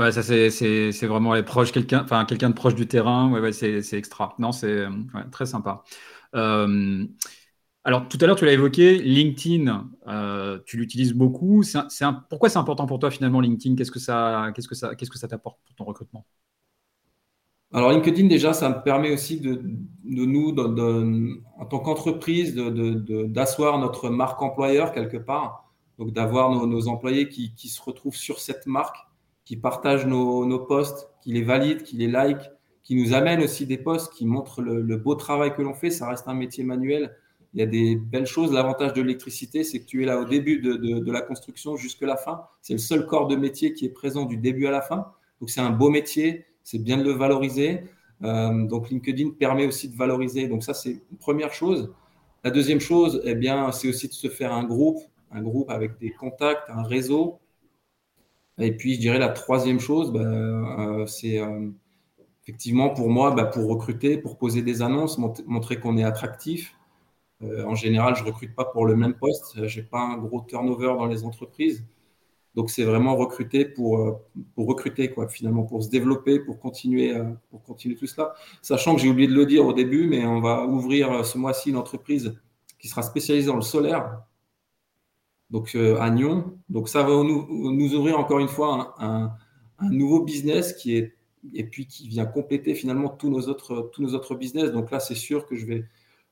Ça 0.00 0.22
c'est 0.22 1.06
vraiment 1.06 1.34
quelqu'un 1.72 2.02
enfin, 2.02 2.24
quelqu'un 2.24 2.50
de 2.50 2.54
proche 2.54 2.74
du 2.74 2.86
terrain, 2.86 3.30
ouais, 3.30 3.40
ouais 3.40 3.52
c'est 3.52 3.92
extra. 3.92 4.34
Non, 4.38 4.52
c'est 4.52 4.86
très 5.30 5.46
sympa. 5.46 5.82
Euh, 6.34 7.06
alors, 7.82 8.08
tout 8.08 8.18
à 8.20 8.26
l'heure, 8.26 8.36
tu 8.36 8.44
l'as 8.44 8.52
évoqué, 8.52 8.98
LinkedIn, 8.98 9.88
euh, 10.06 10.58
tu 10.66 10.76
l'utilises 10.76 11.14
beaucoup. 11.14 11.62
Pourquoi 12.28 12.50
c'est 12.50 12.58
important 12.58 12.86
pour 12.86 12.98
toi 12.98 13.10
finalement 13.10 13.40
LinkedIn? 13.40 13.74
Qu'est-ce 13.74 13.90
que 13.90 13.98
ça, 13.98 14.52
qu'est-ce 14.54 14.68
que 14.68 14.74
ça, 14.74 14.94
qu'est-ce 14.94 15.10
que 15.10 15.18
ça 15.18 15.28
t'apporte 15.28 15.58
pour 15.64 15.74
ton 15.74 15.84
recrutement? 15.84 16.26
Alors, 17.72 17.90
LinkedIn, 17.92 18.26
déjà, 18.26 18.52
ça 18.52 18.68
me 18.68 18.82
permet 18.82 19.12
aussi 19.12 19.40
de, 19.40 19.62
de 20.04 20.24
nous, 20.24 20.54
en 21.58 21.66
tant 21.66 21.78
qu'entreprise, 21.78 22.54
d'asseoir 22.54 23.78
notre 23.78 24.10
marque 24.10 24.42
employeur 24.42 24.92
quelque 24.92 25.16
part. 25.16 25.72
Donc, 25.98 26.12
d'avoir 26.12 26.50
nos, 26.50 26.88
employés 26.88 27.28
qui, 27.28 27.54
qui, 27.54 27.68
se 27.68 27.80
retrouvent 27.80 28.16
sur 28.16 28.40
cette 28.40 28.66
marque, 28.66 28.96
qui 29.50 29.56
partagent 29.56 30.06
nos, 30.06 30.46
nos 30.46 30.60
posts, 30.60 31.08
qui 31.22 31.32
les 31.32 31.42
valident, 31.42 31.82
qui 31.82 31.96
les 31.96 32.06
like, 32.06 32.52
qui 32.84 32.94
nous 32.94 33.14
amènent 33.14 33.42
aussi 33.42 33.66
des 33.66 33.78
posts 33.78 34.12
qui 34.12 34.24
montrent 34.24 34.62
le, 34.62 34.96
beau 34.96 35.16
travail 35.16 35.52
que 35.56 35.60
l'on 35.60 35.74
fait. 35.74 35.90
Ça 35.90 36.08
reste 36.08 36.28
un 36.28 36.34
métier 36.34 36.62
manuel 36.62 37.16
il 37.52 37.58
y 37.58 37.62
a 37.64 37.66
des 37.66 37.96
belles 37.96 38.28
choses. 38.28 38.52
L'avantage 38.52 38.92
de 38.92 39.02
l'électricité, 39.02 39.64
c'est 39.64 39.80
que 39.80 39.86
tu 39.86 40.04
es 40.04 40.06
là 40.06 40.20
au 40.20 40.24
début 40.24 40.60
de, 40.60 41.10
la 41.10 41.20
construction 41.20 41.74
jusqu'à 41.74 42.06
la 42.06 42.16
fin. 42.16 42.44
C'est 42.62 42.74
le 42.74 42.78
seul 42.78 43.06
corps 43.06 43.26
de 43.26 43.34
métier 43.34 43.72
qui 43.72 43.86
est 43.86 43.88
présent 43.88 44.24
du 44.24 44.36
début 44.36 44.68
à 44.68 44.70
la 44.70 44.82
fin. 44.82 45.10
Donc 45.40 45.50
c'est 45.50 45.60
un 45.60 45.70
beau 45.70 45.90
métier, 45.90 46.46
c'est 46.62 46.78
bien 46.78 46.96
de 46.96 47.02
le 47.02 47.10
valoriser. 47.10 47.80
Euh, 48.22 48.68
donc 48.68 48.88
LinkedIn 48.88 49.30
permet 49.30 49.66
aussi 49.66 49.88
de 49.88 49.96
valoriser. 49.96 50.46
Donc 50.46 50.62
ça, 50.62 50.74
c'est 50.74 50.92
une 51.10 51.18
première 51.18 51.52
chose. 51.52 51.92
La 52.44 52.52
deuxième 52.52 52.78
chose, 52.78 53.20
eh 53.24 53.34
bien, 53.34 53.72
c'est 53.72 53.88
aussi 53.88 54.06
de 54.06 54.12
se 54.12 54.28
faire 54.28 54.52
un 54.52 54.62
groupe, 54.62 55.00
un 55.32 55.42
groupe 55.42 55.70
avec 55.70 55.98
des 55.98 56.12
contacts, 56.12 56.70
un 56.70 56.84
réseau. 56.84 57.40
Et 58.60 58.72
puis, 58.76 58.94
je 58.94 59.00
dirais 59.00 59.18
la 59.18 59.30
troisième 59.30 59.80
chose, 59.80 60.12
ben, 60.12 60.20
euh, 60.20 61.06
c'est 61.06 61.38
euh, 61.38 61.70
effectivement 62.42 62.90
pour 62.90 63.08
moi, 63.08 63.32
ben, 63.32 63.46
pour 63.46 63.68
recruter, 63.68 64.18
pour 64.18 64.38
poser 64.38 64.62
des 64.62 64.82
annonces, 64.82 65.18
montrer 65.18 65.80
qu'on 65.80 65.96
est 65.96 66.04
attractif. 66.04 66.76
Euh, 67.42 67.64
en 67.64 67.74
général, 67.74 68.16
je 68.16 68.24
recrute 68.24 68.54
pas 68.54 68.66
pour 68.66 68.86
le 68.86 68.96
même 68.96 69.14
poste. 69.14 69.56
Euh, 69.58 69.66
j'ai 69.66 69.82
pas 69.82 70.00
un 70.00 70.18
gros 70.18 70.42
turnover 70.42 70.94
dans 70.98 71.06
les 71.06 71.24
entreprises. 71.24 71.84
Donc, 72.54 72.70
c'est 72.70 72.84
vraiment 72.84 73.16
recruter 73.16 73.64
pour, 73.64 74.20
pour 74.54 74.66
recruter, 74.66 75.10
quoi, 75.10 75.28
finalement, 75.28 75.62
pour 75.62 75.82
se 75.84 75.88
développer, 75.88 76.40
pour 76.40 76.58
continuer, 76.58 77.14
pour 77.50 77.62
continuer 77.62 77.94
tout 77.96 78.08
cela. 78.08 78.34
Sachant 78.60 78.96
que 78.96 79.00
j'ai 79.00 79.08
oublié 79.08 79.28
de 79.28 79.34
le 79.34 79.46
dire 79.46 79.64
au 79.64 79.72
début, 79.72 80.08
mais 80.08 80.26
on 80.26 80.40
va 80.40 80.66
ouvrir 80.66 81.24
ce 81.24 81.38
mois-ci 81.38 81.70
une 81.70 81.76
entreprise 81.76 82.36
qui 82.80 82.88
sera 82.88 83.02
spécialisée 83.02 83.46
dans 83.46 83.54
le 83.54 83.62
solaire, 83.62 84.22
donc 85.50 85.74
à 85.74 86.10
Nyon. 86.10 86.54
Donc, 86.68 86.88
ça 86.88 87.02
va 87.02 87.08
nous, 87.08 87.72
nous 87.72 87.94
ouvrir 87.94 88.18
encore 88.18 88.38
une 88.38 88.48
fois 88.48 88.94
un, 88.98 89.32
un, 89.78 89.90
nouveau 89.90 90.22
business 90.22 90.72
qui 90.72 90.96
est, 90.96 91.16
et 91.54 91.64
puis 91.64 91.86
qui 91.86 92.08
vient 92.08 92.26
compléter 92.26 92.74
finalement 92.74 93.08
tous 93.08 93.30
nos 93.30 93.48
autres, 93.48 93.90
tous 93.92 94.02
nos 94.02 94.14
autres 94.14 94.34
business. 94.34 94.70
Donc 94.72 94.90
là, 94.90 95.00
c'est 95.00 95.14
sûr 95.14 95.46
que 95.46 95.56
je 95.56 95.66
vais, 95.66 95.84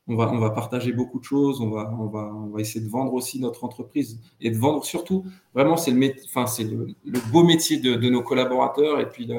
on 0.08 0.16
va, 0.16 0.30
on 0.32 0.38
va 0.38 0.50
partager 0.50 0.92
beaucoup 0.92 1.18
de 1.18 1.24
choses, 1.24 1.60
on 1.60 1.70
va, 1.70 1.90
on, 1.98 2.06
va, 2.06 2.32
on 2.34 2.48
va 2.48 2.60
essayer 2.60 2.84
de 2.84 2.90
vendre 2.90 3.12
aussi 3.12 3.40
notre 3.40 3.64
entreprise 3.64 4.20
et 4.40 4.50
de 4.50 4.56
vendre 4.56 4.84
surtout, 4.84 5.24
vraiment, 5.54 5.76
c'est 5.76 5.90
le, 5.90 6.14
enfin, 6.24 6.46
c'est 6.46 6.64
le, 6.64 6.94
beau 7.30 7.44
métier 7.44 7.78
de, 7.78 8.08
nos 8.08 8.22
collaborateurs 8.22 9.00
et 9.00 9.08
puis 9.08 9.30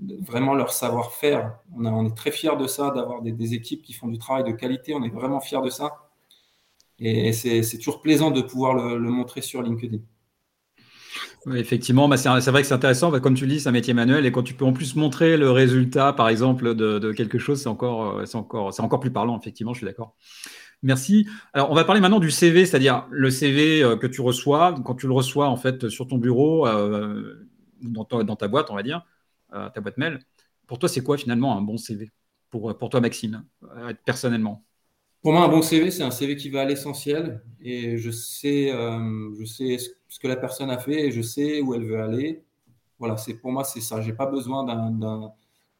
vraiment 0.00 0.54
leur 0.54 0.72
savoir-faire. 0.72 1.58
On, 1.76 1.84
on, 1.86 2.06
est 2.06 2.16
très 2.16 2.30
fiers 2.30 2.56
de 2.56 2.66
ça, 2.66 2.90
d'avoir 2.90 3.22
des, 3.22 3.54
équipes 3.54 3.82
qui 3.82 3.92
font 3.92 4.08
du 4.08 4.18
travail 4.18 4.44
de 4.44 4.52
qualité, 4.52 4.94
on 4.94 5.02
est 5.02 5.08
vraiment 5.08 5.40
fiers 5.40 5.62
de 5.62 5.70
ça. 5.70 6.07
Et, 7.00 7.32
c'est, 7.32 7.78
toujours 7.78 8.00
plaisant 8.00 8.30
de 8.30 8.40
pouvoir 8.42 8.74
le 8.74 9.10
montrer 9.10 9.40
sur 9.40 9.62
LinkedIn 9.62 9.98
effectivement, 11.56 12.08
bah, 12.08 12.16
c'est 12.16 12.28
vrai 12.50 12.62
que 12.62 12.68
c'est 12.68 12.74
intéressant. 12.74 13.10
Bah, 13.10 13.20
comme 13.20 13.34
tu 13.34 13.46
dis, 13.46 13.60
c'est 13.60 13.68
un 13.68 13.72
métier 13.72 13.94
manuel 13.94 14.26
et 14.26 14.32
quand 14.32 14.42
tu 14.42 14.54
peux 14.54 14.64
en 14.64 14.72
plus 14.72 14.96
montrer 14.96 15.36
le 15.36 15.50
résultat, 15.50 16.12
par 16.12 16.28
exemple, 16.28 16.74
de, 16.74 17.12
quelque 17.12 17.38
chose, 17.38 17.62
c'est 17.62 17.68
encore, 17.68 18.18
euh, 18.18 18.24
encore, 18.34 18.72
encore 18.80 19.00
plus 19.00 19.10
parlant. 19.12 19.38
Effectivement, 19.38 19.72
je 19.72 19.78
suis 19.78 19.86
d'accord. 19.86 20.16
Merci. 20.82 21.26
Alors, 21.52 21.70
on 21.70 21.74
va 21.74 21.84
parler 21.84 22.00
maintenant 22.00 22.20
du 22.20 22.30
CV, 22.30 22.66
c'est-à-dire 22.66 23.06
le 23.10 23.30
CV 23.30 23.82
euh, 23.82 23.96
que 23.96 24.06
tu 24.06 24.20
reçois 24.20 24.74
quand 24.84 24.94
tu 24.94 25.06
le 25.06 25.12
reçois 25.12 25.48
en 25.48 25.56
fait 25.56 25.88
sur 25.88 26.06
ton 26.06 26.18
bureau, 26.18 26.66
euh, 26.66 27.46
dans, 27.82 28.04
ta, 28.04 28.48
boîte, 28.48 28.70
on 28.70 28.74
va 28.74 28.82
dire, 28.82 29.04
ta 29.50 29.80
boîte 29.80 29.98
mail. 29.98 30.18
Pour 30.66 30.78
toi, 30.78 30.88
c'est 30.88 31.02
quoi 31.02 31.16
finalement 31.16 31.56
un 31.56 31.62
bon 31.62 31.76
CV 31.76 32.10
pour 32.50 32.90
toi, 32.90 33.00
Maxime, 33.00 33.44
personnellement 34.04 34.64
pour 35.28 35.34
moi, 35.34 35.44
un 35.44 35.48
bon 35.48 35.60
CV, 35.60 35.90
c'est 35.90 36.02
un 36.02 36.10
CV 36.10 36.36
qui 36.36 36.48
va 36.48 36.62
à 36.62 36.64
l'essentiel 36.64 37.42
et 37.60 37.98
je 37.98 38.10
sais, 38.10 38.72
euh, 38.72 39.28
je 39.38 39.44
sais 39.44 39.76
ce 40.08 40.18
que 40.18 40.26
la 40.26 40.36
personne 40.36 40.70
a 40.70 40.78
fait 40.78 41.04
et 41.04 41.10
je 41.10 41.20
sais 41.20 41.60
où 41.60 41.74
elle 41.74 41.84
veut 41.84 42.00
aller. 42.00 42.42
Voilà, 42.98 43.14
pour 43.42 43.52
moi, 43.52 43.62
c'est 43.62 43.82
ça. 43.82 44.00
J'ai 44.00 44.14
pas 44.14 44.24
besoin 44.24 44.64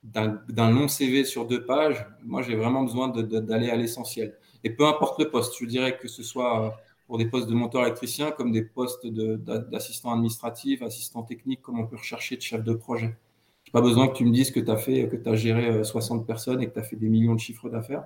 d'un 0.02 0.70
long 0.70 0.86
CV 0.86 1.24
sur 1.24 1.46
deux 1.46 1.64
pages. 1.64 2.06
Moi, 2.26 2.42
j'ai 2.42 2.56
vraiment 2.56 2.82
besoin 2.82 3.08
d'aller 3.08 3.70
à 3.70 3.76
l'essentiel. 3.76 4.36
Et 4.64 4.68
peu 4.68 4.86
importe 4.86 5.18
le 5.18 5.30
poste, 5.30 5.54
je 5.58 5.64
dirais 5.64 5.96
que 5.96 6.08
ce 6.08 6.22
soit 6.22 6.66
euh, 6.66 6.70
pour 7.06 7.16
des 7.16 7.24
postes 7.24 7.48
de 7.48 7.54
monteur 7.54 7.84
électricien 7.84 8.30
comme 8.32 8.52
des 8.52 8.64
postes 8.64 9.06
d'assistant 9.06 10.12
administratif, 10.12 10.82
assistant 10.82 11.22
technique, 11.22 11.62
comme 11.62 11.80
on 11.80 11.86
peut 11.86 11.96
rechercher 11.96 12.36
de 12.36 12.42
chef 12.42 12.62
de 12.62 12.74
projet. 12.74 13.16
Je 13.64 13.70
n'ai 13.70 13.72
pas 13.72 13.80
besoin 13.80 14.08
que 14.08 14.14
tu 14.14 14.26
me 14.26 14.30
dises 14.30 14.50
que 14.50 14.60
tu 14.60 14.66
que 15.08 15.16
tu 15.16 15.26
as 15.26 15.34
géré 15.36 15.82
60 15.82 16.20
euh, 16.20 16.24
personnes 16.26 16.60
et 16.60 16.68
que 16.68 16.74
tu 16.74 16.80
as 16.80 16.82
fait 16.82 16.96
des 16.96 17.08
millions 17.08 17.34
de 17.34 17.40
chiffres 17.40 17.70
d'affaires. 17.70 18.04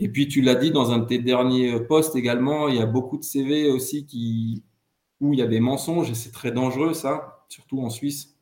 Et 0.00 0.08
puis, 0.08 0.28
tu 0.28 0.42
l'as 0.42 0.54
dit 0.54 0.70
dans 0.70 0.92
un 0.92 0.98
de 0.98 1.06
tes 1.06 1.18
derniers 1.18 1.80
posts 1.80 2.16
également, 2.16 2.68
il 2.68 2.76
y 2.76 2.80
a 2.80 2.86
beaucoup 2.86 3.18
de 3.18 3.24
CV 3.24 3.70
aussi 3.70 4.06
où 5.20 5.32
il 5.32 5.38
y 5.38 5.42
a 5.42 5.46
des 5.46 5.60
mensonges 5.60 6.10
et 6.10 6.14
c'est 6.14 6.30
très 6.30 6.52
dangereux, 6.52 6.94
ça, 6.94 7.44
surtout 7.48 7.80
en 7.80 7.90
Suisse. 7.90 8.36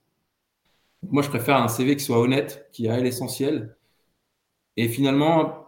Moi, 1.03 1.23
je 1.23 1.29
préfère 1.29 1.57
un 1.57 1.69
CV 1.69 1.97
qui 1.97 2.05
soit 2.05 2.19
honnête, 2.19 2.69
qui 2.73 2.89
a 2.89 2.99
l'essentiel. 3.01 3.77
Et 4.77 4.89
finalement, 4.89 5.67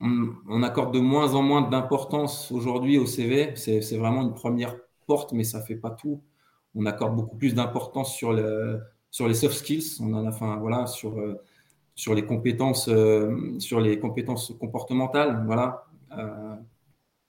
on, 0.00 0.62
accorde 0.62 0.94
de 0.94 1.00
moins 1.00 1.34
en 1.34 1.42
moins 1.42 1.62
d'importance 1.62 2.50
aujourd'hui 2.52 2.98
au 2.98 3.06
CV. 3.06 3.54
C'est 3.56 3.96
vraiment 3.96 4.22
une 4.22 4.34
première 4.34 4.76
porte, 5.06 5.32
mais 5.32 5.44
ça 5.44 5.60
ne 5.60 5.64
fait 5.64 5.76
pas 5.76 5.90
tout. 5.90 6.22
On 6.74 6.86
accorde 6.86 7.16
beaucoup 7.16 7.36
plus 7.36 7.54
d'importance 7.54 8.16
sur 8.16 8.32
les 8.32 9.34
soft 9.34 9.56
skills. 9.56 9.96
On 10.00 10.12
en 10.14 10.26
a, 10.26 10.28
enfin, 10.28 10.56
voilà, 10.56 10.86
sur 10.86 11.18
euh, 11.18 11.42
sur 11.94 12.14
les 12.14 12.24
compétences, 12.24 12.88
euh, 12.88 13.58
sur 13.58 13.80
les 13.80 13.98
compétences 13.98 14.52
comportementales, 14.58 15.42
voilà. 15.46 15.86
Euh, 16.18 16.56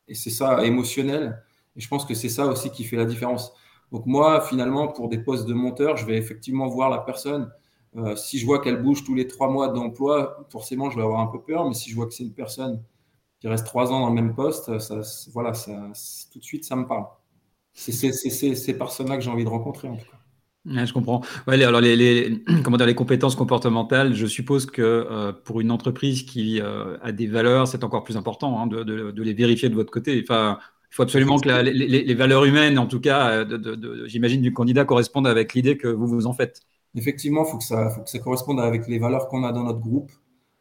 et 0.07 0.15
c'est 0.15 0.29
ça, 0.29 0.65
émotionnel. 0.65 1.43
Et 1.75 1.81
je 1.81 1.87
pense 1.87 2.05
que 2.05 2.13
c'est 2.13 2.29
ça 2.29 2.45
aussi 2.47 2.69
qui 2.71 2.83
fait 2.83 2.97
la 2.97 3.05
différence. 3.05 3.53
Donc 3.91 4.05
moi, 4.05 4.41
finalement, 4.41 4.87
pour 4.87 5.09
des 5.09 5.19
postes 5.19 5.47
de 5.47 5.53
monteur, 5.53 5.97
je 5.97 6.05
vais 6.05 6.17
effectivement 6.17 6.67
voir 6.67 6.89
la 6.89 6.99
personne. 6.99 7.51
Euh, 7.95 8.15
si 8.15 8.39
je 8.39 8.45
vois 8.45 8.59
qu'elle 8.59 8.81
bouge 8.81 9.03
tous 9.03 9.15
les 9.15 9.27
trois 9.27 9.49
mois 9.49 9.69
d'emploi, 9.69 10.45
forcément, 10.49 10.89
je 10.89 10.97
vais 10.97 11.03
avoir 11.03 11.19
un 11.19 11.27
peu 11.27 11.41
peur. 11.41 11.67
Mais 11.67 11.73
si 11.73 11.89
je 11.89 11.95
vois 11.95 12.07
que 12.07 12.13
c'est 12.13 12.23
une 12.23 12.33
personne 12.33 12.83
qui 13.39 13.47
reste 13.47 13.65
trois 13.65 13.91
ans 13.91 13.99
dans 14.01 14.09
le 14.09 14.15
même 14.15 14.35
poste, 14.35 14.79
ça, 14.79 15.01
voilà, 15.33 15.53
ça, 15.53 15.91
tout 16.31 16.39
de 16.39 16.43
suite, 16.43 16.65
ça 16.65 16.75
me 16.75 16.87
parle. 16.87 17.05
C'est 17.73 17.91
ces 17.93 18.77
personnes-là 18.77 19.17
que 19.17 19.23
j'ai 19.23 19.31
envie 19.31 19.43
de 19.45 19.49
rencontrer, 19.49 19.89
en 19.89 19.97
tout 19.97 20.05
cas 20.05 20.22
je 20.65 20.93
comprends. 20.93 21.21
Ouais, 21.47 21.61
alors 21.63 21.81
les, 21.81 21.95
les, 21.95 22.43
comment 22.63 22.77
dire, 22.77 22.85
les 22.85 22.95
compétences 22.95 23.35
comportementales, 23.35 24.13
je 24.13 24.25
suppose 24.25 24.65
que 24.65 24.81
euh, 24.81 25.33
pour 25.33 25.61
une 25.61 25.71
entreprise 25.71 26.23
qui 26.23 26.61
euh, 26.61 26.97
a 27.01 27.11
des 27.11 27.27
valeurs, 27.27 27.67
c'est 27.67 27.83
encore 27.83 28.03
plus 28.03 28.17
important 28.17 28.59
hein, 28.59 28.67
de, 28.67 28.83
de, 28.83 29.11
de, 29.11 29.23
les 29.23 29.33
vérifier 29.33 29.69
de 29.69 29.75
votre 29.75 29.91
côté. 29.91 30.23
Enfin, 30.23 30.59
il 30.91 30.95
faut 30.95 31.03
absolument 31.03 31.39
que 31.39 31.47
la, 31.47 31.63
les, 31.63 32.03
les, 32.03 32.13
valeurs 32.13 32.45
humaines, 32.45 32.77
en 32.77 32.85
tout 32.85 33.01
cas, 33.01 33.29
euh, 33.29 34.07
j'imagine, 34.07 34.41
du 34.41 34.53
candidat 34.53 34.85
correspondent 34.85 35.27
avec 35.27 35.53
l'idée 35.53 35.77
que 35.77 35.87
vous 35.87 36.07
vous 36.07 36.27
en 36.27 36.33
faites. 36.33 36.61
Effectivement, 36.95 37.43
il 37.45 37.51
faut, 37.51 37.57
que 37.57 37.63
ça, 37.63 37.89
faut 37.89 38.01
que 38.01 38.09
ça 38.09 38.19
corresponde 38.19 38.59
avec 38.59 38.87
les 38.87 38.99
valeurs 38.99 39.27
qu'on 39.27 39.43
a 39.43 39.51
dans 39.51 39.63
notre 39.63 39.79
groupe, 39.79 40.11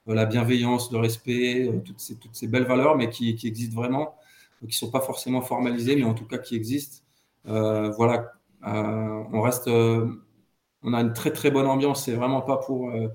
la 0.06 0.24
bienveillance, 0.24 0.90
le 0.90 0.98
respect, 0.98 1.70
toutes, 1.84 2.00
ces, 2.00 2.16
toutes 2.16 2.34
ces 2.34 2.48
belles 2.48 2.64
valeurs, 2.64 2.96
mais 2.96 3.10
qui, 3.10 3.34
qui 3.34 3.46
existent 3.46 3.78
vraiment, 3.78 4.14
qui 4.60 4.68
ne 4.68 4.72
sont 4.72 4.90
pas 4.90 5.02
forcément 5.02 5.42
formalisées, 5.42 5.94
mais 5.94 6.04
en 6.04 6.14
tout 6.14 6.24
cas 6.24 6.38
qui 6.38 6.56
existent. 6.56 7.02
voilà, 7.44 8.32
on 8.62 9.40
reste, 9.40 9.68
euh, 9.68 10.06
on 10.82 10.94
a 10.94 11.00
une 11.00 11.12
très 11.12 11.32
très 11.32 11.50
bonne 11.50 11.66
ambiance. 11.66 12.04
C'est 12.04 12.14
vraiment 12.14 12.42
pas 12.42 12.56
pour, 12.58 12.90
euh, 12.90 13.08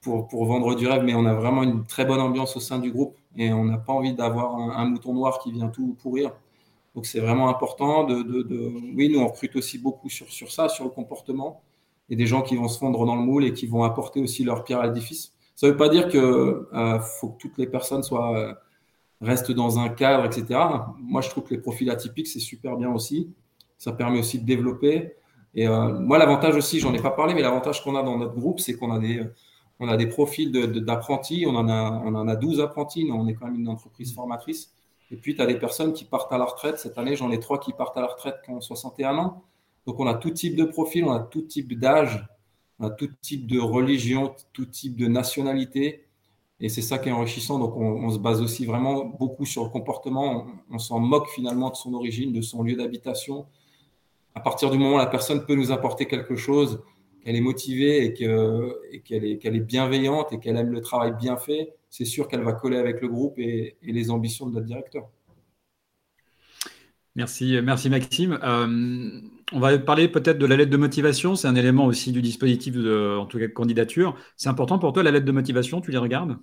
pour, 0.00 0.28
pour, 0.28 0.46
vendre 0.46 0.74
du 0.74 0.86
rêve, 0.86 1.04
mais 1.04 1.14
on 1.14 1.26
a 1.26 1.34
vraiment 1.34 1.62
une 1.62 1.84
très 1.86 2.04
bonne 2.04 2.20
ambiance 2.20 2.56
au 2.56 2.60
sein 2.60 2.78
du 2.78 2.92
groupe 2.92 3.16
et 3.36 3.52
on 3.52 3.64
n'a 3.64 3.78
pas 3.78 3.92
envie 3.92 4.14
d'avoir 4.14 4.56
un, 4.56 4.84
mouton 4.86 5.14
noir 5.14 5.38
qui 5.38 5.52
vient 5.52 5.68
tout 5.68 5.96
pourrir. 6.02 6.32
Donc 6.94 7.06
c'est 7.06 7.20
vraiment 7.20 7.48
important 7.48 8.04
de, 8.04 8.94
Oui, 8.94 9.08
nous 9.08 9.20
on 9.20 9.28
recrute 9.28 9.56
aussi 9.56 9.78
beaucoup 9.78 10.08
sur, 10.10 10.28
sur 10.30 10.50
ça, 10.52 10.68
sur 10.68 10.84
le 10.84 10.90
comportement, 10.90 11.62
et 12.10 12.16
des 12.16 12.26
gens 12.26 12.42
qui 12.42 12.56
vont 12.56 12.68
se 12.68 12.78
fondre 12.78 13.06
dans 13.06 13.16
le 13.16 13.22
moule 13.22 13.44
et 13.44 13.54
qui 13.54 13.66
vont 13.66 13.84
apporter 13.84 14.20
aussi 14.20 14.44
leur 14.44 14.64
pierre 14.64 14.80
à 14.80 14.86
l'édifice. 14.86 15.32
Ça 15.56 15.66
ne 15.66 15.72
veut 15.72 15.78
pas 15.78 15.88
dire 15.88 16.08
que 16.08 16.68
faut 17.20 17.30
que 17.30 17.38
toutes 17.38 17.58
les 17.58 17.66
personnes 17.66 18.02
soient 18.02 18.58
restent 19.22 19.52
dans 19.52 19.78
un 19.78 19.88
cadre, 19.88 20.26
etc. 20.26 20.60
Moi, 20.98 21.20
je 21.22 21.30
trouve 21.30 21.44
que 21.44 21.54
les 21.54 21.60
profils 21.60 21.88
atypiques 21.90 22.26
c'est 22.26 22.40
super 22.40 22.76
bien 22.76 22.92
aussi. 22.92 23.32
Ça 23.82 23.92
permet 23.92 24.20
aussi 24.20 24.38
de 24.38 24.46
développer. 24.46 25.16
Et 25.56 25.66
euh, 25.66 25.98
moi, 25.98 26.16
l'avantage 26.16 26.54
aussi, 26.54 26.78
j'en 26.78 26.94
ai 26.94 27.02
pas 27.02 27.10
parlé, 27.10 27.34
mais 27.34 27.42
l'avantage 27.42 27.82
qu'on 27.82 27.96
a 27.96 28.04
dans 28.04 28.16
notre 28.16 28.36
groupe, 28.36 28.60
c'est 28.60 28.74
qu'on 28.74 28.92
a 28.92 29.00
des, 29.00 29.26
on 29.80 29.88
a 29.88 29.96
des 29.96 30.06
profils 30.06 30.52
d'apprentis. 30.52 31.46
on, 31.48 31.56
en 31.56 31.68
a, 31.68 32.00
on 32.04 32.14
en 32.14 32.28
a 32.28 32.36
12 32.36 32.60
apprentis. 32.60 33.10
on 33.12 33.26
est 33.26 33.34
quand 33.34 33.46
même 33.46 33.56
une 33.56 33.68
entreprise 33.68 34.14
formatrice. 34.14 34.72
Et 35.10 35.16
puis, 35.16 35.34
tu 35.34 35.42
as 35.42 35.46
des 35.46 35.58
personnes 35.58 35.92
qui 35.94 36.04
partent 36.04 36.32
à 36.32 36.38
la 36.38 36.44
retraite. 36.44 36.78
Cette 36.78 36.96
année, 36.96 37.16
j'en 37.16 37.32
ai 37.32 37.40
trois 37.40 37.58
qui 37.58 37.72
partent 37.72 37.96
à 37.96 38.02
la 38.02 38.06
retraite 38.06 38.36
qui 38.44 38.52
ont 38.52 38.60
61 38.60 39.18
ans. 39.18 39.42
Donc, 39.84 39.98
on 39.98 40.06
a 40.06 40.14
tout 40.14 40.30
type 40.30 40.54
de 40.54 40.62
profil, 40.62 41.04
on 41.04 41.10
a 41.10 41.18
tout 41.18 41.42
type 41.42 41.76
d'âge, 41.76 42.24
on 42.78 42.86
a 42.86 42.90
tout 42.90 43.08
type 43.20 43.48
de 43.48 43.58
religion, 43.58 44.32
tout 44.52 44.66
type 44.66 44.94
de 44.94 45.08
nationalité. 45.08 46.06
Et 46.60 46.68
c'est 46.68 46.82
ça 46.82 46.98
qui 47.00 47.08
est 47.08 47.12
enrichissant. 47.12 47.58
Donc, 47.58 47.76
on, 47.76 48.08
se 48.10 48.18
base 48.18 48.40
aussi 48.40 48.64
vraiment 48.64 49.06
beaucoup 49.06 49.44
sur 49.44 49.64
le 49.64 49.70
comportement. 49.70 50.46
On, 50.70 50.78
s'en 50.78 51.00
moque 51.00 51.28
finalement 51.30 51.70
de 51.70 51.74
son 51.74 51.94
origine, 51.94 52.32
de 52.32 52.40
son 52.40 52.62
lieu 52.62 52.76
d'habitation. 52.76 53.46
À 54.34 54.40
partir 54.40 54.70
du 54.70 54.78
moment 54.78 54.96
où 54.96 54.98
la 54.98 55.06
personne 55.06 55.44
peut 55.44 55.54
nous 55.54 55.72
apporter 55.72 56.06
quelque 56.06 56.36
chose, 56.36 56.82
qu'elle 57.24 57.36
est 57.36 57.40
motivée 57.40 58.04
et 58.04 58.12
qu'elle 58.12 59.24
est, 59.24 59.44
est, 59.44 59.60
bienveillante 59.60 60.32
et 60.32 60.38
qu'elle 60.38 60.56
aime 60.56 60.72
le 60.72 60.80
travail 60.80 61.14
bien 61.18 61.36
fait, 61.36 61.74
c'est 61.88 62.04
sûr 62.04 62.28
qu'elle 62.28 62.42
va 62.42 62.52
coller 62.52 62.78
avec 62.78 63.00
le 63.00 63.08
groupe 63.08 63.38
et, 63.38 63.76
les 63.82 64.10
ambitions 64.10 64.46
de 64.46 64.54
notre 64.54 64.66
directeur. 64.66 65.08
Merci, 67.14 67.58
merci 67.62 67.90
Maxime. 67.90 68.38
Euh, 68.42 69.20
on 69.52 69.60
va 69.60 69.78
parler 69.78 70.08
peut-être 70.08 70.38
de 70.38 70.46
la 70.46 70.56
lettre 70.56 70.70
de 70.70 70.78
motivation. 70.78 71.36
C'est 71.36 71.46
un 71.46 71.54
élément 71.54 71.84
aussi 71.84 72.10
du 72.10 72.22
dispositif 72.22 72.74
de, 72.74 73.18
en 73.18 73.26
tout 73.26 73.38
cas, 73.38 73.46
de 73.46 73.52
candidature. 73.52 74.16
C'est 74.36 74.48
important 74.48 74.78
pour 74.78 74.94
toi 74.94 75.02
la 75.02 75.10
lettre 75.10 75.26
de 75.26 75.32
motivation. 75.32 75.82
Tu 75.82 75.90
les 75.90 75.98
regardes? 75.98 76.38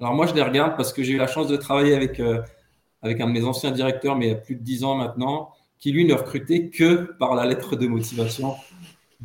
Alors 0.00 0.14
moi, 0.14 0.26
je 0.26 0.34
les 0.34 0.42
regarde 0.42 0.76
parce 0.76 0.92
que 0.92 1.04
j'ai 1.04 1.12
eu 1.12 1.16
la 1.16 1.28
chance 1.28 1.46
de 1.46 1.56
travailler 1.56 1.94
avec, 1.94 2.18
euh, 2.18 2.42
avec 3.02 3.20
un 3.20 3.28
de 3.28 3.32
mes 3.32 3.44
anciens 3.44 3.70
directeurs, 3.70 4.16
mais 4.16 4.26
il 4.26 4.30
y 4.30 4.32
a 4.32 4.36
plus 4.36 4.56
de 4.56 4.62
dix 4.62 4.82
ans 4.82 4.96
maintenant, 4.96 5.52
qui 5.82 5.90
lui 5.90 6.04
ne 6.04 6.14
recrutait 6.14 6.68
que 6.68 7.12
par 7.18 7.34
la 7.34 7.44
lettre 7.44 7.74
de 7.74 7.88
motivation. 7.88 8.54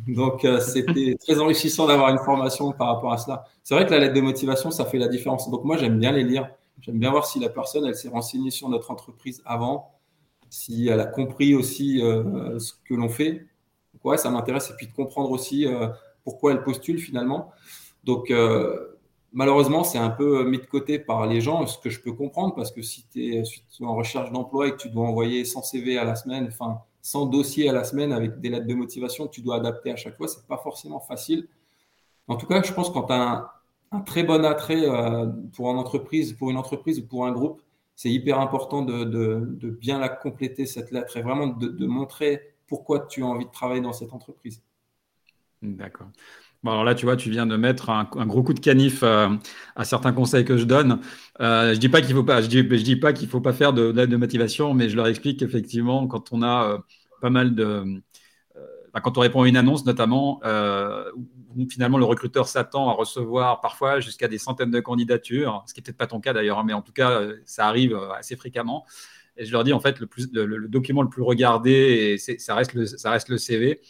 Donc, 0.08 0.44
euh, 0.44 0.58
c'était 0.58 1.16
très 1.20 1.38
enrichissant 1.38 1.86
d'avoir 1.86 2.08
une 2.08 2.18
formation 2.18 2.72
par 2.72 2.88
rapport 2.88 3.12
à 3.12 3.16
cela. 3.16 3.44
C'est 3.62 3.76
vrai 3.76 3.86
que 3.86 3.92
la 3.92 4.00
lettre 4.00 4.14
de 4.14 4.20
motivation, 4.20 4.72
ça 4.72 4.84
fait 4.84 4.98
la 4.98 5.06
différence. 5.06 5.48
Donc, 5.52 5.62
moi, 5.64 5.76
j'aime 5.76 6.00
bien 6.00 6.10
les 6.10 6.24
lire. 6.24 6.50
J'aime 6.80 6.98
bien 6.98 7.12
voir 7.12 7.26
si 7.26 7.38
la 7.38 7.48
personne, 7.48 7.86
elle 7.86 7.94
s'est 7.94 8.08
renseignée 8.08 8.50
sur 8.50 8.68
notre 8.68 8.90
entreprise 8.90 9.40
avant, 9.46 9.92
si 10.50 10.88
elle 10.88 10.98
a 10.98 11.06
compris 11.06 11.54
aussi 11.54 12.02
euh, 12.02 12.58
ce 12.58 12.72
que 12.84 12.94
l'on 12.94 13.08
fait. 13.08 13.46
Donc, 13.94 14.04
ouais, 14.04 14.18
ça 14.18 14.28
m'intéresse. 14.28 14.70
Et 14.70 14.74
puis 14.76 14.88
de 14.88 14.92
comprendre 14.92 15.30
aussi 15.30 15.64
euh, 15.64 15.86
pourquoi 16.24 16.50
elle 16.50 16.64
postule 16.64 16.98
finalement. 16.98 17.52
Donc, 18.02 18.32
malheureusement, 19.32 19.84
c'est 19.84 19.98
un 19.98 20.10
peu 20.10 20.44
mis 20.44 20.58
de 20.58 20.66
côté 20.66 20.98
par 20.98 21.26
les 21.26 21.40
gens, 21.40 21.66
ce 21.66 21.78
que 21.78 21.90
je 21.90 22.00
peux 22.00 22.12
comprendre, 22.12 22.54
parce 22.54 22.72
que 22.72 22.82
si 22.82 23.06
tu 23.08 23.34
es 23.34 23.42
en 23.80 23.94
recherche 23.94 24.32
d'emploi 24.32 24.68
et 24.68 24.72
que 24.72 24.76
tu 24.76 24.90
dois 24.90 25.04
envoyer 25.06 25.44
100 25.44 25.62
CV 25.62 25.98
à 25.98 26.04
la 26.04 26.14
semaine, 26.14 26.48
enfin, 26.48 26.80
100 27.02 27.26
dossiers 27.26 27.68
à 27.68 27.72
la 27.72 27.84
semaine 27.84 28.12
avec 28.12 28.40
des 28.40 28.50
lettres 28.50 28.66
de 28.66 28.74
motivation 28.74 29.26
que 29.26 29.32
tu 29.32 29.40
dois 29.40 29.56
adapter 29.56 29.90
à 29.90 29.96
chaque 29.96 30.16
fois, 30.16 30.28
c'est 30.28 30.46
pas 30.46 30.58
forcément 30.58 31.00
facile. 31.00 31.48
En 32.26 32.36
tout 32.36 32.46
cas, 32.46 32.62
je 32.62 32.72
pense 32.72 32.88
que 32.88 32.94
quand 32.94 33.04
tu 33.04 33.12
as 33.12 33.50
un, 33.92 34.00
très 34.00 34.22
bon 34.22 34.44
attrait 34.44 34.86
euh, 34.86 35.26
pour 35.54 35.70
une 35.70 35.78
entreprise, 35.78 36.34
pour 36.34 36.50
une 36.50 36.58
entreprise 36.58 37.00
ou 37.00 37.06
pour 37.06 37.26
un 37.26 37.32
groupe, 37.32 37.62
c'est 37.96 38.10
hyper 38.10 38.38
important 38.38 38.82
de, 38.82 39.58
bien 39.80 39.98
la 39.98 40.08
compléter, 40.08 40.66
cette 40.66 40.92
lettre, 40.92 41.16
et 41.16 41.22
vraiment 41.22 41.48
de, 41.48 41.86
montrer 41.86 42.54
pourquoi 42.68 43.00
tu 43.00 43.22
as 43.24 43.26
envie 43.26 43.46
de 43.46 43.50
travailler 43.50 43.80
dans 43.80 43.92
cette 43.92 44.12
entreprise. 44.12 44.62
D'accord. 45.62 46.08
Bon, 46.62 46.72
alors 46.72 46.84
là, 46.84 46.94
tu 46.94 47.06
vois, 47.06 47.16
tu 47.16 47.30
viens 47.30 47.46
de 47.46 47.56
mettre 47.56 47.88
un, 47.90 48.04
gros 48.26 48.42
coup 48.42 48.52
de 48.52 48.60
canif 48.60 49.02
euh, 49.02 49.28
à 49.76 49.84
certains 49.84 50.12
conseils 50.12 50.44
que 50.44 50.56
je 50.56 50.64
donne. 50.64 51.00
Euh, 51.40 51.72
je 51.72 51.78
dis 51.78 51.88
pas 51.88 52.00
qu'il 52.00 52.14
faut 52.14 52.24
pas, 52.24 52.42
je 52.42 52.48
dis, 52.48 52.96
pas 52.96 53.12
qu'il 53.12 53.28
faut 53.28 53.40
pas 53.40 53.52
faire 53.52 53.72
de 53.72 53.90
lettre 53.90 54.10
de 54.10 54.16
motivation, 54.16 54.74
mais 54.74 54.88
je 54.88 54.96
leur 54.96 55.06
explique 55.06 55.38
qu'effectivement, 55.38 56.08
quand 56.08 56.32
on 56.32 56.42
a 56.42 56.80
pas 57.20 57.30
mal 57.30 57.54
de. 57.54 58.02
Euh, 58.56 59.00
quand 59.02 59.18
on 59.18 59.20
répond 59.20 59.42
à 59.42 59.48
une 59.48 59.56
annonce, 59.56 59.84
notamment, 59.84 60.40
euh, 60.44 61.04
finalement 61.70 61.98
le 61.98 62.04
recruteur 62.04 62.48
s'attend 62.48 62.88
à 62.88 62.92
recevoir 62.92 63.60
parfois 63.60 64.00
jusqu'à 64.00 64.28
des 64.28 64.38
centaines 64.38 64.70
de 64.70 64.80
candidatures, 64.80 65.64
ce 65.66 65.74
qui 65.74 65.80
n'est 65.80 65.84
peut-être 65.84 65.96
pas 65.96 66.06
ton 66.06 66.20
cas 66.20 66.32
d'ailleurs, 66.32 66.58
hein, 66.58 66.64
mais 66.66 66.72
en 66.72 66.82
tout 66.82 66.92
cas, 66.92 67.20
euh, 67.20 67.36
ça 67.44 67.66
arrive 67.66 67.96
assez 68.16 68.36
fréquemment. 68.36 68.86
Et 69.36 69.44
je 69.44 69.52
leur 69.52 69.62
dis, 69.62 69.72
en 69.72 69.78
fait, 69.78 70.00
le, 70.00 70.06
plus, 70.06 70.28
le, 70.32 70.66
document 70.66 71.02
le 71.02 71.08
plus 71.08 71.22
regardé, 71.22 72.18
ça, 72.18 72.56
reste 72.56 72.74
le, 72.74 72.86
ça 72.86 73.12
reste 73.12 73.28
le 73.28 73.38
CV. 73.38 73.80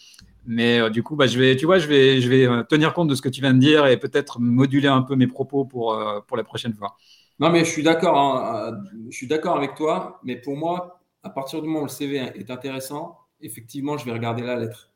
Mais 0.47 0.89
du 0.91 1.03
coup, 1.03 1.17
bah, 1.17 1.27
je 1.27 1.39
vais, 1.39 1.57
tu 1.57 1.67
vois, 1.67 1.79
je 1.79 1.87
vais, 1.87 2.21
je 2.21 2.29
vais 2.29 2.65
tenir 2.65 2.95
compte 2.95 3.09
de 3.09 3.15
ce 3.15 3.23
que 3.23 3.29
tu 3.29 3.41
viens 3.41 3.53
de 3.53 3.59
dire 3.59 3.87
et 3.87 3.99
peut-être 3.99 4.41
moduler 4.41 4.89
un 4.89 5.03
peu 5.03 5.15
mes 5.15 5.27
propos 5.27 5.65
pour, 5.65 5.99
pour 6.27 6.37
la 6.37 6.45
prochaine 6.45 6.73
fois. 6.73 6.97
Non, 7.39 7.51
mais 7.51 7.61
je 7.61 7.71
suis 7.71 7.83
d'accord. 7.83 8.17
Hein, 8.17 8.81
je 9.11 9.17
suis 9.17 9.27
d'accord 9.27 9.57
avec 9.57 9.75
toi. 9.75 10.21
Mais 10.25 10.37
pour 10.37 10.57
moi, 10.57 11.01
à 11.23 11.31
partir 11.31 11.61
du 11.63 11.69
moment 11.69 11.81
où 11.81 11.85
le 11.85 11.91
CV 11.91 12.17
est 12.17 12.51
intéressant, 12.51 13.19
effectivement, 13.41 13.97
je 13.97 14.05
vais 14.05 14.13
regarder 14.13 14.43
la 14.43 14.57
lettre. 14.57 14.91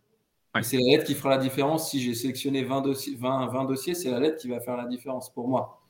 C'est 0.60 0.76
la 0.76 0.96
lettre 0.96 1.04
qui 1.04 1.14
fera 1.14 1.30
la 1.30 1.38
différence. 1.38 1.90
Si 1.90 2.00
j'ai 2.00 2.14
sélectionné 2.14 2.62
20 2.62 2.82
dossiers, 2.82 3.16
20, 3.16 3.64
dossiers 3.64 3.94
c'est 3.94 4.10
la 4.10 4.20
lettre 4.20 4.36
qui 4.36 4.48
va 4.48 4.60
faire 4.60 4.76
la 4.76 4.86
différence 4.86 5.32
pour 5.32 5.48
moi. 5.48 5.80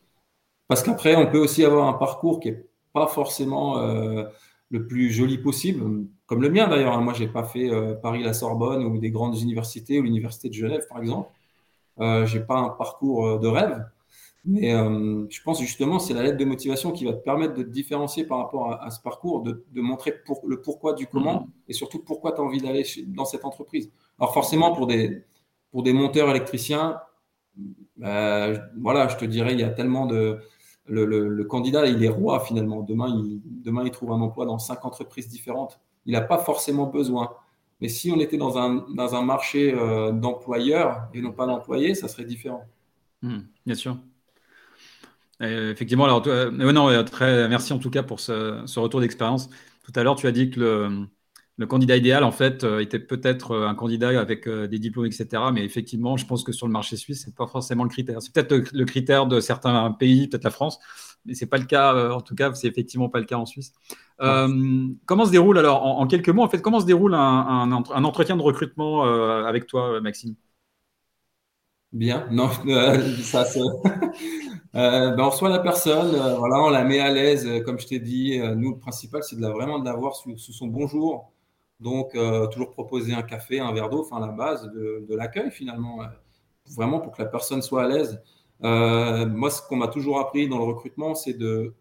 Parce 0.68 0.82
qu'après, 0.82 1.16
on 1.16 1.26
peut 1.26 1.38
aussi 1.38 1.64
avoir 1.64 1.88
un 1.88 1.94
parcours 1.94 2.38
qui 2.38 2.52
n'est 2.52 2.64
pas 2.92 3.08
forcément 3.08 3.78
euh, 3.78 4.24
le 4.72 4.87
plus 4.87 5.11
joli 5.11 5.38
possible, 5.38 6.06
comme 6.26 6.42
le 6.42 6.50
mien 6.50 6.66
d'ailleurs. 6.66 6.94
Hein. 6.94 7.02
Moi, 7.02 7.12
je 7.12 7.22
n'ai 7.22 7.28
pas 7.28 7.44
fait 7.44 7.70
euh, 7.70 7.94
Paris-la 7.94 8.32
Sorbonne 8.32 8.85
ou 8.85 8.98
des 8.98 9.11
grandes 9.11 9.38
universités 9.38 10.00
ou 10.00 10.02
l'Université 10.02 10.48
de 10.48 10.54
Genève, 10.54 10.85
par 10.88 10.98
exemple. 10.98 11.30
Euh, 12.00 12.26
je 12.26 12.38
n'ai 12.38 12.44
pas 12.44 12.56
un 12.56 12.70
parcours 12.70 13.38
de 13.38 13.46
rêve. 13.46 13.85
Mais 14.44 14.74
euh, 14.74 15.24
je 15.30 15.40
pense 15.42 15.61
justement 15.61 16.00
c'est 16.00 16.14
la 16.14 16.22
lettre 16.24 16.37
de 16.37 16.44
motivation 16.44 16.90
qui 16.90 17.04
va 17.04 17.12
te 17.12 17.22
permettre 17.22 17.54
de 17.54 17.62
te 17.62 17.68
différencier 17.68 18.24
par 18.24 18.38
rapport 18.38 18.72
à, 18.72 18.90
ce 18.90 19.00
parcours, 19.00 19.42
de, 19.42 19.64
montrer 19.74 20.14
le 20.44 20.61
pourquoi 20.61 20.94
du 20.94 21.06
comment 21.06 21.42
mm-hmm. 21.42 21.68
et 21.68 21.72
surtout 21.72 22.00
pourquoi 22.00 22.32
tu 22.32 22.40
as 22.40 22.44
envie 22.44 22.61
d'aller 22.61 22.85
dans 23.06 23.24
cette 23.24 23.44
entreprise. 23.44 23.92
Alors 24.18 24.35
forcément 24.35 24.74
pour 24.74 24.88
des, 24.88 25.22
pour 25.70 25.85
des 25.85 25.92
monteurs 25.92 26.28
électriciens, 26.28 26.98
bah, 27.96 28.48
voilà, 28.80 29.06
je 29.06 29.16
te 29.16 29.24
dirais, 29.24 29.52
il 29.52 29.61
y 29.61 29.64
a 29.64 29.70
tellement 29.70 30.06
de... 30.06 30.40
Le, 30.86 31.42
candidat, 31.44 31.86
il 31.86 32.02
est 32.04 32.08
roi 32.08 32.40
finalement. 32.40 32.82
Demain 32.82 33.08
il, 33.08 33.40
demain, 33.62 33.84
il 33.84 33.90
trouve 33.90 34.12
un 34.12 34.20
emploi 34.20 34.46
dans 34.46 34.58
cinq 34.58 34.84
entreprises 34.84 35.28
différentes. 35.28 35.80
Il 36.06 36.12
n'a 36.12 36.20
pas 36.20 36.38
forcément 36.38 36.86
besoin. 36.86 37.30
Mais 37.80 37.88
si 37.88 38.12
on 38.12 38.20
était 38.20 38.36
dans 38.36 38.58
un, 38.58 39.22
marché 39.22 39.74
euh, 39.74 40.12
d'employeurs 40.12 41.08
et 41.14 41.20
non 41.20 41.32
pas 41.32 41.46
d'employés, 41.46 41.94
ça 41.94 42.06
serait 42.08 42.24
différent. 42.24 42.64
Mm, 43.22 43.40
bien 43.66 43.74
sûr. 43.74 43.96
Euh, 45.42 45.72
effectivement, 45.72 46.04
alors, 46.04 46.22
euh, 46.28 46.50
non, 46.50 47.04
très, 47.04 47.48
merci 47.48 47.72
en 47.72 47.78
tout 47.78 47.90
cas 47.90 48.04
pour 48.04 48.20
ce, 48.20 48.78
retour 48.78 49.00
d'expérience. 49.00 49.50
Tout 49.84 49.92
à 49.96 50.04
l'heure, 50.04 50.14
tu 50.14 50.28
as 50.28 50.32
dit 50.32 50.50
que 50.50 50.60
le, 50.60 51.06
candidat 51.66 51.96
idéal, 51.96 52.24
en 52.24 52.32
fait, 52.32 52.64
euh, 52.64 52.80
était 52.80 52.98
peut-être 52.98 53.56
un 53.56 53.74
candidat 53.74 54.18
avec 54.20 54.48
des 54.48 54.78
diplômes, 54.78 55.06
etc. 55.06 55.26
Mais 55.52 55.64
effectivement, 55.64 56.16
je 56.16 56.26
pense 56.26 56.44
que 56.44 56.52
sur 56.52 56.66
le 56.66 56.72
marché 56.72 56.96
suisse, 56.96 57.22
ce 57.22 57.26
n'est 57.26 57.34
pas 57.34 57.46
forcément 57.46 57.84
le 57.84 57.90
critère. 57.90 58.20
C'est 58.22 58.32
peut-être 58.32 58.72
le, 58.72 58.84
critère 58.84 59.26
de 59.26 59.40
certains 59.40 59.92
pays, 59.92 60.28
peut-être 60.28 60.44
la 60.44 60.50
France, 60.50 60.78
mais 61.24 61.34
ce 61.34 61.44
n'est 61.44 61.48
pas 61.48 61.58
le 61.58 61.64
cas, 61.64 62.10
en 62.10 62.20
tout 62.20 62.34
cas, 62.34 62.52
c'est 62.54 62.68
effectivement 62.68 63.08
pas 63.08 63.20
le 63.20 63.26
cas 63.26 63.36
en 63.36 63.46
Suisse. 63.46 63.72
comment 64.18 65.26
se 65.26 65.30
déroule, 65.30 65.58
alors, 65.58 65.84
en, 65.84 66.06
quelques 66.06 66.30
mots, 66.30 66.42
en 66.42 66.48
fait, 66.48 66.60
comment 66.60 66.80
se 66.80 66.86
déroule 66.86 67.14
un, 67.14 67.70
un 67.72 68.04
entretien 68.04 68.36
de 68.36 68.42
recrutement 68.42 69.04
avec 69.44 69.66
toi, 69.66 70.00
Maxime? 70.00 70.34
Bien, 71.92 72.26
non, 72.30 72.48
ça, 73.22 73.44
se... 73.44 73.60
Euh, 74.74 75.10
ben 75.14 75.24
on 75.24 75.28
reçoit 75.28 75.50
la 75.50 75.58
personne, 75.58 76.14
euh, 76.14 76.36
voilà, 76.38 76.62
on 76.62 76.70
la 76.70 76.82
met 76.82 76.98
à 76.98 77.10
l'aise, 77.12 77.46
euh, 77.46 77.60
comme 77.60 77.78
je 77.78 77.86
t'ai 77.86 77.98
dit. 77.98 78.38
nous, 78.56 78.70
le 78.70 78.78
principal, 78.78 79.22
c'est 79.22 79.36
de 79.36 79.42
la, 79.42 79.50
vraiment 79.50 79.78
de 79.78 79.84
l'avoir 79.84 80.16
sous, 80.16 80.38
sous, 80.38 80.52
son 80.54 80.66
bonjour. 80.66 81.30
Donc, 81.80 82.12
toujours 82.52 82.70
proposer 82.70 83.12
un 83.12 83.22
café, 83.22 83.61
un 83.61 83.72
verre 83.72 83.90
d'eau, 83.90 84.00
enfin 84.00 84.20
la 84.20 84.32
base 84.32 84.70
de, 84.70 85.14
l'accueil 85.14 85.50
finalement, 85.50 85.98
vraiment 86.76 87.00
pour 87.00 87.12
que 87.12 87.22
la 87.22 87.28
personne 87.28 87.61
soit 87.61 87.85
à 87.85 87.88
l'aise. 87.88 88.22
moi, 88.61 89.50
ce 89.50 89.62
qu'on 89.62 89.76
m'a 89.76 89.88
toujours 89.88 90.20
appris 90.20 90.48
dans 90.48 90.58
le 90.58 90.64
recrutement, 90.64 91.14
c'est 91.14 91.35
de, 91.35 91.74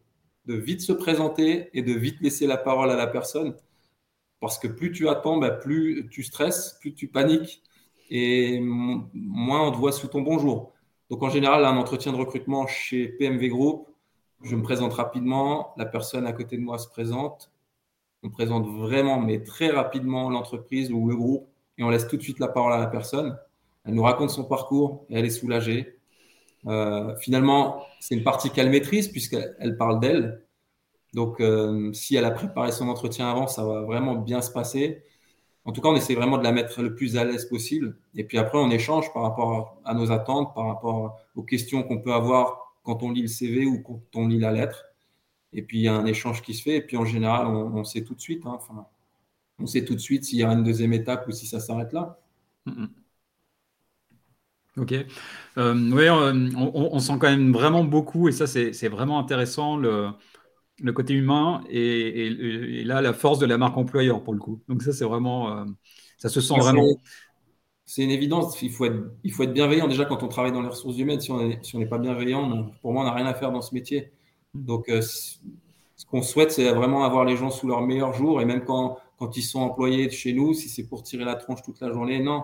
vite 0.48 0.82
se 0.82 0.92
présenter 0.92 1.70
et 1.74 1.84
de 1.84 1.94
vite 1.94 2.20
laisser 2.22 2.48
la 2.48 2.58
parole 2.58 2.90
à 2.90 2.96
la 2.96 3.08
personne. 3.08 3.56
Parce 4.40 4.58
que 4.58 4.68
plus 4.68 4.92
tu 4.92 5.08
attends, 5.08 5.38
ben, 5.38 5.52
plus 5.52 6.10
tu 6.10 6.24
stresses, 6.24 6.78
plus 6.82 6.96
tu 6.96 7.08
paniques 7.08 7.62
et 8.12 8.60
moins 8.62 9.68
on 9.68 9.72
te 9.72 9.78
voit 9.78 9.94
sous 9.94 10.08
ton 10.08 10.22
bonjour. 10.22 10.74
Donc 11.10 11.24
en 11.24 11.30
général, 11.30 11.66
un 11.66 11.78
entretien 11.78 12.12
de 12.12 12.18
recrutement 12.18 12.68
chez 12.68 13.08
PMV 13.08 13.50
Group, 13.50 13.88
je 14.44 14.56
me 14.56 14.62
présente 14.62 14.94
rapidement, 14.94 15.74
la 15.78 15.86
personne 15.86 16.28
à 16.28 16.34
côté 16.34 16.58
de 16.58 16.62
moi 16.62 16.78
se 16.78 16.90
présente, 16.90 17.52
on 18.24 18.30
présente 18.30 18.68
vraiment, 18.68 19.20
mais 19.20 19.44
très 19.44 19.70
rapidement 19.70 20.30
l'entreprise 20.30 20.92
ou 20.92 21.08
le 21.08 21.16
groupe, 21.16 21.48
et 21.78 21.84
on 21.84 21.90
laisse 21.90 22.08
tout 22.08 22.18
de 22.18 22.22
suite 22.22 22.40
la 22.40 22.48
parole 22.48 22.74
à 22.74 22.78
la 22.78 22.88
personne. 22.88 23.38
Elle 23.86 23.96
nous 23.96 24.04
raconte 24.04 24.30
son 24.30 24.44
parcours 24.44 25.06
et 25.10 25.18
elle 25.18 25.26
est 25.26 25.32
soulagée. 25.32 25.98
Euh, 26.68 27.16
finalement, 27.18 27.84
c'est 28.00 28.16
une 28.16 28.24
partie 28.24 28.52
qu'elle 28.52 28.70
maîtrise 28.70 29.08
puisqu'elle 29.08 29.78
parle 29.78 30.00
d'elle. 30.00 30.44
Donc, 31.14 31.42
euh, 31.42 31.92
si 31.94 32.16
elle 32.16 32.26
a 32.26 32.32
préparé 32.32 32.72
son 32.72 32.88
entretien 32.88 33.30
avant, 33.30 33.48
ça 33.48 33.66
va 33.66 33.82
vraiment 33.82 34.16
bien 34.16 34.42
se 34.42 34.52
passer. 34.52 35.04
En 35.66 35.72
tout 35.72 35.82
cas, 35.82 35.90
on 35.90 35.96
essaie 35.96 36.16
vraiment 36.16 36.38
de 36.38 36.44
la 36.44 36.52
mettre 36.52 36.82
le 36.82 36.96
plus 36.96 37.18
à 37.18 37.24
l'aise 37.24 37.46
possible. 37.46 37.98
Et 38.16 38.24
puis 38.24 38.38
après, 38.38 38.58
on 38.58 38.70
échange 38.72 39.12
par 39.14 39.24
rapport 39.24 39.82
à 39.86 39.94
nos 39.94 40.12
attentes, 40.12 40.54
par 40.56 40.68
rapport 40.68 41.18
aux 41.36 41.44
questions 41.44 41.84
qu'on 41.84 42.00
peut 42.02 42.14
avoir 42.14 42.76
quand 42.84 43.04
on 43.04 43.12
lit 43.12 43.24
le 43.24 43.28
CV 43.28 43.66
ou 43.66 43.82
quand 43.82 44.02
on 44.16 44.28
lit 44.28 44.40
la 44.40 44.52
lettre. 44.52 44.91
Et 45.54 45.62
puis, 45.62 45.80
il 45.80 45.84
y 45.84 45.88
a 45.88 45.94
un 45.94 46.06
échange 46.06 46.42
qui 46.42 46.54
se 46.54 46.64
fait. 46.64 46.78
Et 46.78 46.82
puis, 46.82 46.98
en 46.98 47.06
général, 47.06 47.48
on, 47.48 47.84
sait 47.84 48.04
tout 48.04 48.16
de 48.16 48.22
suite. 48.22 48.46
Hein. 48.46 48.54
enfin, 48.56 48.86
on 49.60 49.66
sait 49.66 49.86
tout 49.86 49.96
de 49.96 50.00
suite 50.00 50.26
s'il 50.26 50.40
y 50.40 50.44
a 50.44 50.50
une 50.52 50.64
deuxième 50.64 50.94
étape 50.94 51.28
ou 51.28 51.32
si 51.32 51.48
ça 51.48 51.60
s'arrête 51.60 51.94
là. 51.94 52.20
Ok. 54.78 54.94
Euh, 55.58 55.92
oui, 55.92 56.10
on, 56.10 56.96
on, 56.96 57.00
sent 57.00 57.14
quand 57.20 57.30
même 57.30 57.52
vraiment 57.52 57.84
beaucoup, 57.84 58.30
et 58.30 58.32
ça, 58.32 58.48
c'est 58.48 58.88
vraiment 58.88 59.20
intéressant, 59.20 59.76
le, 59.76 60.12
le 60.82 60.94
côté 60.94 61.14
humain 61.14 61.64
et, 61.70 62.84
là 62.84 63.02
la 63.02 63.14
force 63.14 63.40
de 63.40 63.46
la 63.46 63.58
marque 63.58 63.78
employeur 63.78 64.24
pour 64.24 64.34
le 64.34 64.40
coup. 64.40 64.62
Donc 64.68 64.82
ça 64.84 64.94
c'est 64.94 65.06
vraiment, 65.06 65.58
euh, 65.58 65.66
Ça 66.18 66.30
se 66.30 66.42
sent 66.42 66.58
vraiment. 66.58 66.88
C'est 67.86 68.04
une 68.04 68.12
évidence. 68.12 68.62
Il 68.62 68.72
faut, 68.72 68.86
être, 68.86 69.12
il 69.24 69.34
faut 69.34 69.44
être 69.44 69.52
bienveillant. 69.52 69.86
Déjà, 69.88 70.06
quand 70.06 70.24
on 70.24 70.30
travaille 70.30 70.54
dans 70.54 70.62
les 70.62 70.70
ressources 70.70 70.98
humaines, 70.98 71.20
si 71.20 71.30
on 71.30 71.46
n'est 71.46 71.60
si 71.62 71.86
pas 71.86 71.98
bienveillant, 71.98 72.72
pour 72.82 72.94
moi, 72.94 73.02
on 73.02 73.06
n'a 73.06 73.14
rien 73.14 73.26
à 73.26 73.34
faire 73.34 73.52
dans 73.52 73.62
ce 73.62 73.74
métier. 73.74 74.14
Donc, 74.54 74.90
euh, 74.90 75.02
ce 75.02 76.06
qu'on 76.06 76.22
souhaite, 76.22 76.52
c'est 76.52 76.72
vraiment 76.72 77.04
avoir 77.04 77.26
les 77.26 77.38
gens 77.38 77.52
sous 77.52 77.68
leur 77.68 77.82
meilleur 77.82 78.14
jour. 78.14 78.42
Et 78.42 78.46
même 78.46 78.64
quand, 78.64 78.98
quand 79.18 79.38
ils 79.38 79.44
sont 79.44 79.62
employés 79.62 80.10
chez 80.10 80.34
nous, 80.34 80.54
si 80.54 80.70
c'est 80.70 80.88
pour 80.88 81.04
tirer 81.04 81.26
la 81.26 81.36
tronche 81.36 81.62
toute 81.62 81.80
la 81.80 81.92
journée, 81.92 82.20
non. 82.20 82.44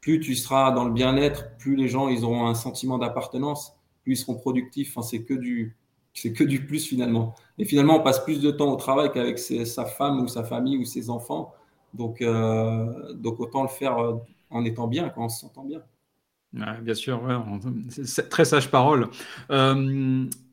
Plus 0.00 0.20
tu 0.20 0.34
seras 0.34 0.70
dans 0.72 0.84
le 0.84 0.92
bien-être, 0.92 1.56
plus 1.58 1.76
les 1.76 1.88
gens 1.88 2.08
ils 2.08 2.24
auront 2.24 2.46
un 2.46 2.54
sentiment 2.54 2.96
d'appartenance, 2.98 3.74
plus 4.02 4.14
ils 4.14 4.16
seront 4.16 4.34
productifs. 4.34 4.96
Enfin, 4.96 5.06
c'est 5.06 5.22
que 5.24 5.34
du, 5.34 5.76
c'est 6.14 6.32
que 6.32 6.44
du 6.44 6.66
plus 6.66 6.86
finalement. 6.86 7.34
Et 7.58 7.64
finalement, 7.64 7.96
on 7.96 8.02
passe 8.02 8.24
plus 8.24 8.40
de 8.40 8.50
temps 8.50 8.72
au 8.72 8.76
travail 8.76 9.12
qu'avec 9.12 9.38
sa 9.38 9.84
femme 9.84 10.20
ou 10.20 10.28
sa 10.28 10.42
famille 10.42 10.78
ou 10.78 10.84
ses 10.84 11.10
enfants. 11.10 11.54
Donc, 11.92 12.22
euh, 12.22 13.12
donc 13.14 13.40
autant 13.40 13.62
le 13.62 13.68
faire 13.68 13.98
euh, 13.98 14.14
en 14.48 14.64
étant 14.64 14.88
bien, 14.88 15.10
quand 15.10 15.24
on 15.24 15.28
se 15.28 15.40
sentant 15.40 15.64
bien. 15.64 15.82
bien 16.52 16.94
sûr, 16.94 17.22
très 18.30 18.44
sage 18.44 18.70
parole. 18.70 19.08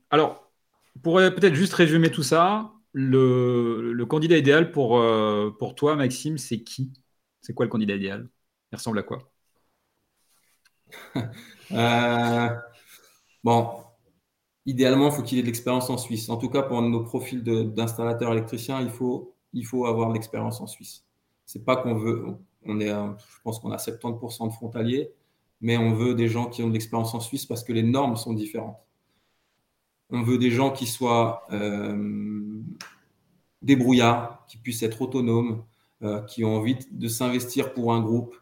Alors, 0.10 0.47
pour 1.04 1.18
peut-être 1.18 1.56
juste 1.56 1.74
résumer 1.74 2.12
tout 2.12 2.24
ça, 2.24 2.74
le, 2.94 4.06
candidat 4.06 4.38
idéal 4.38 4.72
pour, 4.72 5.00
euh, 5.00 5.52
pour 5.60 5.76
toi, 5.76 5.96
Maxime, 5.96 6.38
c'est 6.38 6.64
qui? 6.64 6.92
C'est 7.42 7.54
quoi 7.54 7.66
le 7.66 7.72
candidat 7.72 7.96
idéal? 7.96 8.30
Il 8.72 8.76
ressemble 8.76 9.00
à 9.00 9.04
quoi? 9.04 9.20
Euh, 11.74 12.48
Bon, 13.44 13.70
idéalement, 14.66 15.08
il 15.10 15.14
faut 15.14 15.24
qu'il 15.24 15.38
ait 15.40 15.42
de 15.42 15.48
l'expérience 15.48 15.90
en 15.90 15.98
Suisse. 15.98 16.30
En 16.30 16.38
tout 16.38 16.50
cas, 16.50 16.64
pour 16.64 16.82
nos 16.82 17.04
profils 17.04 17.44
d'installateurs 17.44 18.34
électriciens, 18.34 18.82
il 18.82 18.90
faut, 18.90 19.36
il 19.54 19.66
faut 19.66 19.86
avoir 19.86 20.10
de 20.10 20.16
l'expérience 20.16 20.60
en 20.62 20.68
Suisse. 20.68 21.06
C'est 21.46 21.64
pas 21.64 21.78
qu'on 21.78 21.96
veut, 21.96 22.26
on 22.66 22.80
est, 22.82 22.90
je 22.90 23.42
pense 23.44 23.60
qu'on 23.60 23.72
a 23.72 23.78
70% 23.78 24.48
de 24.48 24.54
frontaliers, 24.54 25.12
mais 25.62 25.78
on 25.78 25.94
veut 25.94 26.14
des 26.16 26.28
gens 26.28 26.48
qui 26.48 26.62
ont 26.64 26.68
de 26.68 26.74
l'expérience 26.74 27.14
en 27.14 27.22
Suisse 27.22 27.46
parce 27.46 27.64
que 27.64 27.74
les 27.74 27.84
normes 27.84 28.18
sont 28.18 28.34
différentes. 28.34 28.78
On 30.10 30.24
veut 30.24 30.38
des 30.38 30.52
gens 30.52 30.72
qui 30.72 30.88
soient 30.88 31.44
euh, 31.52 32.62
débrouillards, 33.62 34.46
qui 34.48 34.58
puissent 34.58 34.84
être 34.84 35.02
autonomes, 35.02 35.64
euh, 36.04 36.22
qui 36.22 36.44
ont 36.46 36.56
envie 36.56 36.78
de 36.92 37.08
s'investir 37.08 37.74
pour 37.74 37.94
un 37.94 38.02
groupe. 38.02 38.36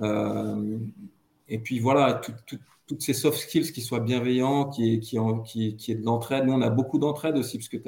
Euh, 0.00 0.78
et 1.48 1.58
puis 1.58 1.80
voilà, 1.80 2.20
toutes 2.86 3.02
ces 3.02 3.14
soft 3.14 3.38
skills 3.38 3.72
qui 3.72 3.80
soient 3.80 4.00
bienveillants, 4.00 4.66
qui, 4.66 5.00
qui, 5.00 5.76
qui, 5.76 5.94
de 5.96 6.04
l'entraide. 6.04 6.44
Nous, 6.46 6.52
on 6.52 6.62
a 6.62 6.70
beaucoup 6.70 6.98
d'entraide 6.98 7.36
aussi, 7.36 7.58
parce 7.58 7.68
que 7.68 7.78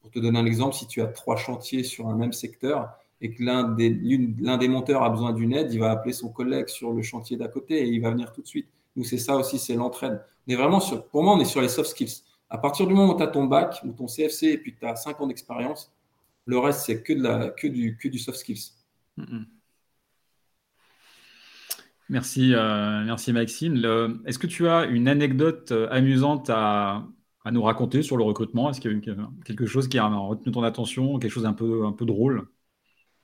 pour 0.00 0.10
te 0.10 0.18
donner 0.18 0.38
un 0.38 0.46
exemple, 0.46 0.74
si 0.74 0.86
tu 0.86 1.00
as 1.00 1.06
trois 1.06 1.36
chantiers 1.36 1.84
sur 1.84 2.08
un 2.08 2.16
même 2.16 2.32
secteur 2.32 2.90
et 3.20 3.30
que 3.30 3.42
l'un 3.42 3.64
des, 3.64 3.90
des 3.90 4.68
monteurs 4.68 5.02
a 5.02 5.10
besoin 5.10 5.32
d'une 5.32 5.54
aide, 5.54 5.72
il 5.72 5.80
va 5.80 5.90
appeler 5.90 6.12
son 6.12 6.28
collègue 6.28 6.68
sur 6.68 6.92
le 6.92 7.02
chantier 7.02 7.36
d'à 7.36 7.48
côté 7.48 7.82
et 7.82 7.86
il 7.86 8.00
va 8.00 8.10
venir 8.10 8.32
tout 8.32 8.42
de 8.42 8.46
suite. 8.46 8.68
Nous, 8.96 9.04
c'est 9.04 9.18
ça 9.18 9.36
aussi, 9.36 9.58
c'est 9.58 9.74
l'entraide. 9.74 10.20
Est 10.46 10.56
vraiment 10.56 10.80
sur, 10.80 11.06
pour 11.06 11.22
moi, 11.22 11.34
on 11.34 11.40
est 11.40 11.46
sur 11.46 11.62
les 11.62 11.68
soft 11.68 11.90
skills. 11.90 12.22
À 12.54 12.58
partir 12.58 12.86
du 12.86 12.94
moment 12.94 13.12
où 13.12 13.16
tu 13.16 13.22
as 13.24 13.26
ton 13.26 13.46
bac 13.46 13.80
ou 13.84 13.90
ton 13.90 14.06
CFC 14.06 14.46
et 14.46 14.58
puis 14.58 14.72
que 14.76 14.78
tu 14.78 14.86
as 14.86 14.94
5 14.94 15.20
ans 15.20 15.26
d'expérience, 15.26 15.92
le 16.46 16.56
reste, 16.56 16.82
c'est 16.86 17.02
que, 17.02 17.12
de 17.12 17.20
la, 17.20 17.48
que, 17.48 17.66
du, 17.66 17.98
que 18.00 18.06
du 18.06 18.20
soft 18.20 18.38
skills. 18.38 18.70
Merci, 22.08 22.54
euh, 22.54 23.02
merci 23.04 23.32
Maxime. 23.32 23.74
Est-ce 24.24 24.38
que 24.38 24.46
tu 24.46 24.68
as 24.68 24.84
une 24.84 25.08
anecdote 25.08 25.72
euh, 25.72 25.88
amusante 25.90 26.48
à, 26.48 27.04
à 27.44 27.50
nous 27.50 27.62
raconter 27.62 28.02
sur 28.04 28.16
le 28.16 28.22
recrutement? 28.22 28.70
Est-ce 28.70 28.80
qu'il 28.80 28.92
y 29.04 29.10
a 29.10 29.30
quelque 29.44 29.66
chose 29.66 29.88
qui 29.88 29.98
a 29.98 30.06
retenu 30.06 30.52
ton 30.52 30.62
attention, 30.62 31.18
quelque 31.18 31.32
chose 31.32 31.42
d'un 31.42 31.54
peu, 31.54 31.84
un 31.84 31.92
peu 31.92 32.04
drôle? 32.04 32.46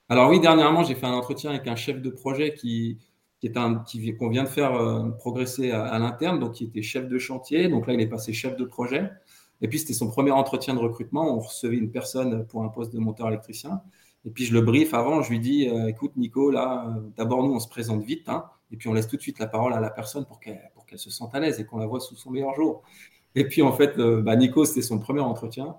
Alors 0.08 0.28
oui, 0.28 0.40
dernièrement, 0.40 0.82
j'ai 0.82 0.96
fait 0.96 1.06
un 1.06 1.12
entretien 1.12 1.50
avec 1.50 1.68
un 1.68 1.76
chef 1.76 2.02
de 2.02 2.10
projet 2.10 2.52
qui, 2.52 2.98
qui 3.40 3.46
est 3.46 3.57
un 3.57 3.76
qui 3.76 4.14
qu'on 4.16 4.29
vient 4.29 4.44
de 4.44 4.48
faire 4.48 4.74
euh, 4.74 5.09
progresser 5.11 5.70
à, 5.70 5.98
l'interne, 5.98 6.38
donc 6.38 6.53
qui 6.53 6.64
était 6.64 6.83
chef 6.83 7.09
de 7.09 7.18
chantier. 7.18 7.68
Donc 7.68 7.87
là, 7.87 7.94
il 7.94 8.00
est 8.00 8.07
passé 8.07 8.33
chef 8.33 8.57
de 8.57 8.64
projet. 8.64 9.11
Et 9.62 9.68
puis 9.68 9.79
c'était 9.79 9.94
son 9.94 10.09
premier 10.09 10.31
entretien 10.31 10.74
de 10.74 10.79
recrutement. 10.79 11.35
On 11.35 11.40
recevait 11.40 11.76
une 11.76 11.90
personne 11.90 12.46
pour 12.46 12.62
un 12.62 12.68
poste 12.68 12.92
de 12.92 12.98
monteur 12.98 13.29
électricien. 13.29 13.81
Et 14.26 14.31
puis 14.31 14.44
je 14.44 14.53
le 14.53 14.61
brief 14.61 14.92
avant. 14.92 15.22
Je 15.22 15.31
lui 15.31 15.40
dis, 15.40 15.68
euh, 15.68 15.88
écoute 15.88 16.12
Nico, 16.16 16.50
là, 16.50 16.87
euh, 16.87 17.00
d'abord 17.16 17.42
nous 17.42 17.55
on 17.55 17.61
se 17.61 17.68
présente 17.68 18.03
vite, 18.03 18.29
hein, 18.29 18.44
et 18.70 18.76
puis 18.76 18.88
on 18.88 18.92
laisse 18.92 19.09
tout 19.09 19.16
de 19.16 19.22
suite 19.22 19.38
la 19.38 19.46
parole 19.46 19.72
à 19.72 19.81
la 19.81 19.90
personne 19.90 20.26
pour 20.26 20.38
qu'elle 20.38 20.70
pour 20.74 20.85
qu'elle 20.85 20.98
se 20.98 21.11
sente 21.11 21.35
à 21.35 21.40
l'aise 21.40 21.59
et 21.61 21.64
qu'on 21.64 21.79
la 21.79 21.87
voit 21.87 22.00
sous 22.00 22.16
son 22.16 22.31
meilleur 22.31 22.55
jour. 22.55 22.83
Et 23.35 23.48
puis 23.48 23.62
en 23.62 23.72
fait, 23.72 23.96
bah, 23.98 24.37
Nico, 24.37 24.64
c'était 24.66 24.83
son 24.83 24.98
premier 24.98 25.20
entretien. 25.20 25.76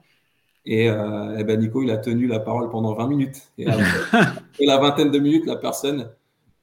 Et, 0.66 0.86
et 0.86 1.44
ben, 1.44 1.60
Nico, 1.60 1.84
il 1.84 1.92
a 1.92 1.98
tenu 1.98 2.28
la 2.28 2.40
parole 2.40 2.70
pendant 2.70 2.94
20 2.94 3.08
minutes. 3.08 3.52
Et, 3.58 3.66
et 4.60 4.66
la 4.66 4.78
vingtaine 4.78 5.12
de 5.12 5.20
minutes, 5.20 5.46
la 5.46 5.58
personne, 5.58 6.10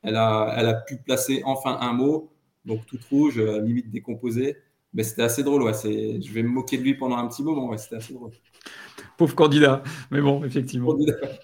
elle 0.02 0.16
a, 0.16 0.54
elle 0.56 0.66
a 0.66 0.74
pu 0.74 0.96
placer 0.98 1.42
enfin 1.44 1.78
un 1.80 1.92
mot, 1.92 2.32
donc 2.64 2.86
toute 2.86 3.04
rouge, 3.04 3.38
euh, 3.38 3.60
limite 3.60 3.90
décomposée. 3.90 4.56
Mais 4.94 5.02
c'était 5.02 5.22
assez 5.22 5.42
drôle. 5.42 5.62
Ouais. 5.62 5.72
Je 5.74 6.32
vais 6.32 6.42
me 6.42 6.48
moquer 6.48 6.78
de 6.78 6.82
lui 6.82 6.94
pendant 6.94 7.16
un 7.16 7.28
petit 7.28 7.42
moment. 7.42 7.68
Ouais. 7.68 7.78
C'était 7.78 7.96
assez 7.96 8.14
drôle. 8.14 8.30
Pauvre 9.16 9.34
candidat. 9.34 9.82
Mais 10.10 10.20
bon, 10.20 10.44
effectivement. 10.44 10.96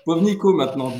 Pauvre 0.05 0.23
Nico 0.23 0.53
maintenant. 0.55 0.93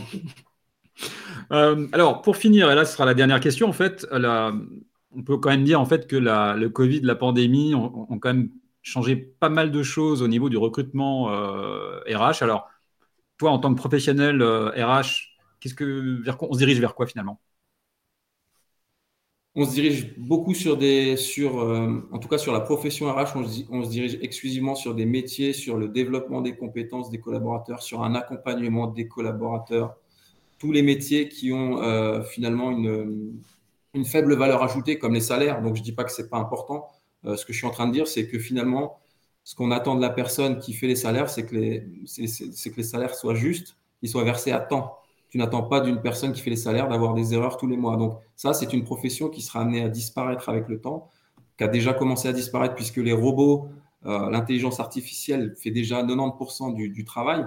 Euh, 1.53 1.89
alors, 1.93 2.23
pour 2.23 2.37
finir, 2.37 2.71
et 2.71 2.75
là, 2.75 2.85
ce 2.85 2.93
sera 2.93 3.05
la 3.05 3.15
dernière 3.15 3.41
question. 3.41 3.69
En 3.69 3.73
fait, 3.73 4.07
on 4.13 5.23
peut 5.23 5.37
quand 5.39 5.51
même 5.51 5.65
dire 5.65 5.81
en 5.81 5.85
fait 5.85 6.07
que 6.07 6.17
la, 6.17 6.55
le 6.55 6.69
Covid, 6.69 7.01
la 7.01 7.15
pandémie 7.15 7.75
ont, 7.75 8.11
ont, 8.11 8.19
quand 8.19 8.35
même 8.35 8.51
changé 8.83 9.17
pas 9.17 9.49
mal 9.49 9.71
de 9.71 9.83
choses 9.83 10.23
au 10.23 10.29
niveau 10.29 10.49
du 10.49 10.57
recrutement 10.57 11.31
euh, 11.31 12.01
RH. 12.09 12.43
Alors, 12.43 12.69
toi, 13.39 13.51
en 13.51 13.59
tant 13.59 13.73
que 13.75 13.79
professionnel 13.79 14.43
RH, 14.43 15.34
On 15.67 16.53
se 16.53 16.59
dirige 16.59 16.81
vers 16.81 16.95
quoi 16.95 17.07
finalement? 17.07 17.41
On 19.57 19.65
se 19.65 19.71
dirige 19.71 20.17
beaucoup 20.19 20.53
sur 20.53 20.77
des, 20.77 21.15
euh, 21.39 22.01
en 22.11 22.19
tout 22.19 22.27
cas 22.27 22.39
sur 22.39 22.53
la 22.53 22.59
profession 22.59 23.07
RH, 23.07 23.37
on 23.71 23.85
se, 23.85 23.89
dirige 23.89 24.19
exclusivement 24.21 24.75
sur 24.75 24.97
des 24.97 25.07
métiers, 25.07 25.53
sur 25.53 25.77
le 25.77 25.87
développement 25.87 26.41
des 26.41 26.57
compétences 26.57 27.09
des 27.09 27.21
collaborateurs, 27.21 27.81
sur 27.81 28.03
un 28.03 28.17
accompagnement 28.17 28.89
des 28.89 29.07
collaborateurs, 29.07 29.97
tous 30.59 30.73
les 30.73 30.83
métiers 30.83 31.29
qui 31.29 31.53
ont 31.53 31.81
euh, 31.83 32.25
finalement 32.25 32.73
une, 32.73 33.39
faible 34.05 34.35
valeur 34.35 34.63
ajoutée, 34.65 34.99
comme 34.99 35.15
les 35.15 35.21
salaires. 35.21 35.63
Donc 35.63 35.77
je 35.77 35.83
dis 35.83 35.93
pas 35.93 36.03
que 36.03 36.11
c'est 36.11 36.29
pas 36.29 36.39
important. 36.39 36.89
Euh, 37.25 37.37
ce 37.37 37.47
que 37.47 37.53
je 37.53 37.59
suis 37.59 37.67
en 37.67 37.71
train 37.71 37.87
de 37.87 37.93
dire, 37.93 38.09
c'est 38.09 38.27
que 38.27 38.41
finalement, 38.41 38.99
ce 39.45 39.55
qu'on 39.55 39.71
attend 39.71 39.95
de 39.95 40.01
la 40.01 40.11
personne 40.11 40.59
qui 40.59 40.73
fait 40.73 40.89
les 40.89 40.97
salaires, 40.97 41.31
c'est 41.31 41.47
que 41.47 41.55
c'est, 42.07 42.71
que 42.71 42.77
les 42.77 42.83
salaires 42.83 43.15
soient 43.15 43.37
justes, 43.37 43.77
qu'ils 44.01 44.09
soient 44.09 44.25
versés 44.25 44.51
à 44.51 44.59
temps 44.59 44.99
tu 45.35 45.39
n'attends 45.39 45.65
pas 45.65 45.81
d'une 45.81 46.01
personne 46.01 46.33
qui 46.33 46.41
fait 46.41 46.51
les 46.51 46.55
salaires 46.55 46.87
d'avoir 46.87 47.13
des 47.13 47.35
erreurs 47.35 47.57
tous 47.57 47.67
les 47.67 47.77
mois. 47.77 47.97
Donc 47.97 48.21
ça, 48.37 48.55
c'est 48.55 48.73
une 48.73 48.85
profession 48.85 49.29
qui 49.29 49.43
sera 49.43 49.63
amenée 49.63 49.83
à 49.83 49.89
disparaître 49.89 50.49
avec 50.49 50.69
le 50.69 50.81
temps, 50.81 51.11
qui 51.59 51.65
a 51.65 51.67
déjà 51.67 51.93
commencé 51.93 52.29
à 52.29 52.33
disparaître 52.33 52.77
puisque 52.77 52.99
les 52.99 53.13
robots, 53.13 53.67
euh, 54.07 54.31
l'intelligence 54.31 54.79
artificielle 54.79 55.57
fait 55.57 55.73
déjà 55.73 56.05
90% 56.05 56.73
du, 56.73 57.05
travail. 57.05 57.45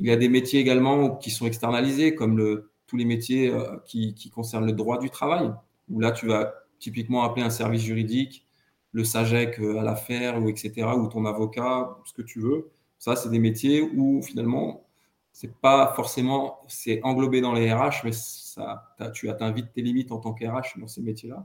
Il 0.00 0.06
y 0.06 0.10
a 0.10 0.16
des 0.16 0.28
métiers 0.28 0.58
également 0.58 1.14
qui 1.14 1.30
sont 1.30 1.46
externalisés, 1.46 2.16
comme 2.16 2.64
tous 2.88 2.96
les 2.96 3.04
métiers 3.04 3.54
euh, 3.54 3.76
qui, 3.86 4.28
concernent 4.34 4.66
le 4.66 4.72
droit 4.72 4.98
du 4.98 5.08
travail, 5.08 5.52
où 5.88 6.00
là, 6.00 6.10
tu 6.10 6.26
vas 6.26 6.54
typiquement 6.80 7.22
appeler 7.22 7.44
un 7.44 7.50
service 7.50 7.82
juridique, 7.82 8.48
le 8.90 9.04
SAGEC 9.04 9.60
euh, 9.60 9.78
à 9.78 9.84
l'affaire, 9.84 10.42
ou 10.42 10.48
etc., 10.48 10.88
ou 10.98 11.06
ton 11.06 11.24
avocat, 11.24 11.98
ce 12.04 12.12
que 12.12 12.22
tu 12.22 12.40
veux. 12.40 12.68
Ça, 12.98 13.14
c'est 13.14 13.28
des 13.28 13.38
métiers 13.38 13.80
où 13.80 14.22
finalement, 14.22 14.85
c'est 15.38 15.54
pas 15.54 15.92
forcément, 15.94 16.60
c'est 16.66 17.02
englobé 17.02 17.42
dans 17.42 17.52
les 17.52 17.70
RH, 17.70 18.04
mais 18.04 18.12
ça, 18.12 18.88
tu 19.12 19.28
atteins 19.28 19.50
vite 19.50 19.70
tes 19.74 19.82
limites 19.82 20.10
en 20.10 20.16
tant 20.16 20.32
qu'RH 20.32 20.78
dans 20.78 20.88
ces 20.88 21.02
métiers-là. 21.02 21.44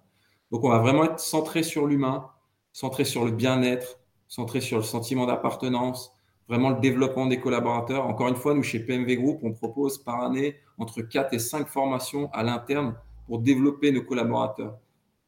Donc, 0.50 0.64
on 0.64 0.70
va 0.70 0.78
vraiment 0.80 1.04
être 1.04 1.20
centré 1.20 1.62
sur 1.62 1.88
l'humain, 1.88 2.30
centré 2.72 3.04
sur 3.04 3.26
le 3.26 3.32
bien-être, 3.32 4.00
centré 4.30 4.62
sur 4.62 4.78
le 4.78 4.84
sentiment 4.84 5.26
d'appartenance, 5.26 6.16
vraiment 6.48 6.70
le 6.70 6.80
développement 6.80 7.26
des 7.26 7.42
collaborateurs. 7.42 8.06
Encore 8.06 8.30
une 8.30 8.38
fois, 8.38 8.54
nous, 8.54 8.64
chez 8.64 8.80
PMV 8.80 9.18
Group, 9.18 9.40
on 9.44 9.52
propose 9.52 9.98
par 9.98 10.24
année 10.24 10.56
entre 10.78 11.02
4 11.02 11.34
et 11.34 11.40
5 11.40 11.68
formations 11.68 12.32
à 12.32 12.44
l'interne 12.44 12.96
pour 13.28 13.40
développer 13.40 13.92
nos 13.92 14.04
collaborateurs. 14.04 14.78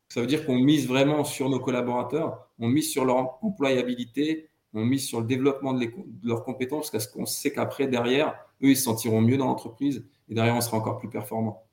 Ça 0.08 0.22
veut 0.22 0.28
dire 0.28 0.46
qu'on 0.46 0.58
mise 0.58 0.88
vraiment 0.88 1.26
sur 1.26 1.50
nos 1.50 1.60
collaborateurs, 1.60 2.48
on 2.60 2.70
mise 2.70 2.90
sur 2.90 3.04
leur 3.04 3.44
employabilité, 3.44 4.48
on 4.74 4.86
mise 4.86 5.06
sur 5.06 5.22
le 5.22 5.28
développement 5.28 5.74
de, 5.74 5.88
leurs 6.24 6.44
compétences 6.44 6.90
parce 6.90 7.08
qu'on 7.08 7.26
sait 7.26 7.52
qu'après, 7.52 7.88
derrière, 7.88 8.36
eux, 8.64 8.70
ils 8.72 8.78
se 8.78 8.84
sentiront 8.84 9.22
mieux 9.22 9.38
dans 9.38 9.48
l'entreprise 9.48 10.06
et 10.30 10.36
derrière, 10.36 10.56
on 10.56 10.62
sera 10.62 10.78
encore 10.78 10.98
plus 10.98 11.10
performant. 11.10 11.64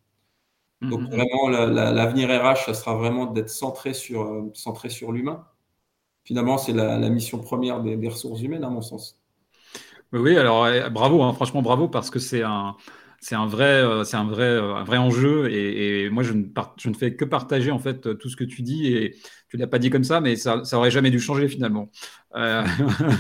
Donc, 0.83 1.03
mm-hmm. 1.03 1.11
vraiment, 1.11 1.49
l'avenir 1.49 2.29
RH, 2.29 2.65
ça 2.67 2.75
sera 2.75 2.95
vraiment 2.95 3.27
d'être 3.27 3.51
centré 3.51 3.93
sur, 3.93 4.23
euh, 4.23 4.51
centré 4.55 4.89
sur 4.89 5.13
l'humain. 5.13 5.45
Finalement, 6.25 6.59
c'est 6.59 6.73
la, 6.73 6.99
mission 7.11 7.39
première 7.39 7.83
des, 7.83 8.09
ressources 8.09 8.41
humaines, 8.41 8.65
à 8.65 8.71
mon 8.71 8.81
sens. 8.81 9.19
Oui, 10.13 10.37
alors 10.37 10.67
bravo, 10.91 11.23
hein, 11.23 11.33
franchement 11.33 11.63
bravo, 11.63 11.89
parce 11.89 12.11
que 12.11 12.19
c'est 12.19 12.43
un, 12.43 12.77
c'est 13.21 13.35
un 13.35 13.47
vrai, 13.47 13.83
euh, 13.83 14.05
c'est 14.05 14.17
un 14.17 14.25
vrai, 14.25 14.45
euh, 14.45 14.75
un 14.75 14.85
vrai 14.85 14.97
enjeu. 14.97 15.51
Et, 15.53 16.09
moi, 16.11 16.23
je 16.23 16.33
ne, 16.33 16.45
je 16.79 16.89
ne, 16.89 16.95
fais 16.95 17.15
que 17.15 17.25
partager 17.25 17.71
en 17.71 17.79
fait 17.79 18.19
tout 18.19 18.29
ce 18.29 18.37
que 18.37 18.45
tu 18.45 18.63
dis. 18.63 18.87
Et 18.89 19.17
tu 19.49 19.59
l'as 19.59 19.67
pas 19.67 19.79
dit 19.79 19.91
comme 19.91 20.05
ça, 20.05 20.21
mais 20.21 20.37
ça, 20.37 20.65
ça 20.65 20.79
aurait 20.79 20.91
jamais 20.91 21.11
dû 21.11 21.21
changer 21.21 21.49
finalement. 21.49 21.91
Euh... 22.35 22.65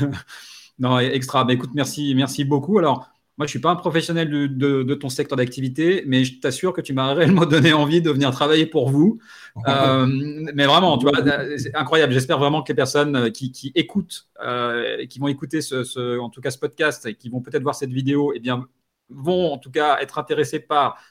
non, 0.78 0.98
extra. 0.98 1.44
Mais 1.44 1.54
écoute, 1.54 1.70
merci, 1.74 2.14
merci 2.14 2.44
beaucoup. 2.44 2.78
Alors, 2.78 3.10
moi, 3.40 3.46
je 3.46 3.52
suis 3.52 3.58
pas 3.58 3.70
un 3.70 3.76
professionnel 3.76 4.28
de, 4.28 4.94
ton 4.94 5.08
secteur 5.08 5.38
d'activité, 5.38 6.04
mais 6.06 6.24
je 6.24 6.40
t'assure 6.40 6.74
que 6.74 6.82
tu 6.82 6.92
m'as 6.92 7.14
réellement 7.14 7.46
donné 7.46 7.72
envie 7.72 8.02
de 8.02 8.10
venir 8.10 8.30
travailler 8.32 8.66
pour 8.66 8.90
vous. 8.90 9.18
Euh, 9.66 10.06
mais 10.54 10.64
vraiment, 10.64 10.96
tu 10.96 11.06
vois, 11.06 11.18
c'est 11.58 11.74
incroyable. 11.74 12.12
J'espère 12.12 12.38
vraiment 12.38 12.62
que 12.62 12.70
les 12.70 12.76
personnes 12.76 13.32
qui, 13.32 13.72
écoutent, 13.74 14.28
euh, 14.44 15.04
qui 15.06 15.18
vont 15.18 15.26
écouter 15.26 15.60
ce, 15.60 16.18
en 16.18 16.30
tout 16.30 16.40
cas 16.40 16.52
ce 16.52 16.58
podcast 16.58 17.04
et 17.06 17.14
qui 17.14 17.28
vont 17.28 17.40
peut-être 17.40 17.64
voir 17.64 17.74
cette 17.74 17.92
vidéo, 17.92 18.32
eh 18.34 18.38
bien, 18.38 18.64
vont 19.08 19.52
en 19.52 19.58
tout 19.58 19.72
cas 19.72 19.98
être 20.00 20.18
intéressés 20.18 20.60
par 20.60 21.02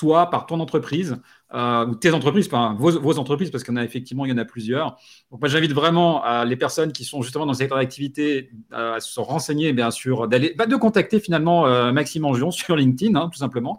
toi, 0.00 0.30
par 0.30 0.46
ton 0.46 0.60
entreprise, 0.60 1.18
euh, 1.52 1.84
ou 1.84 1.94
tes 1.94 2.12
entreprises, 2.12 2.48
vos, 2.78 3.18
entreprises, 3.18 3.50
parce 3.50 3.68
en 3.68 3.76
a 3.76 3.84
effectivement, 3.84 4.24
il 4.24 4.30
y 4.30 4.32
en 4.32 4.38
a 4.38 4.46
plusieurs. 4.46 4.96
J'invite 5.42 5.74
vraiment 5.74 6.24
à 6.24 6.46
les 6.46 6.56
personnes 6.56 6.90
qui 6.92 7.04
sont 7.04 7.20
justement 7.20 7.44
dans 7.44 7.52
le 7.52 7.58
secteur 7.58 7.76
d'activité 7.76 8.50
euh, 8.72 8.94
à 8.94 9.00
se 9.00 9.20
renseigner, 9.20 9.74
bien 9.74 9.90
sûr, 9.90 10.26
d'aller, 10.26 10.54
bah, 10.56 10.64
de 10.64 10.76
contacter 10.76 11.20
finalement 11.20 11.66
euh, 11.66 11.92
Maxime 11.92 12.24
Angion 12.24 12.50
sur 12.50 12.76
LinkedIn, 12.76 13.14
hein, 13.14 13.28
tout 13.30 13.38
simplement. 13.38 13.78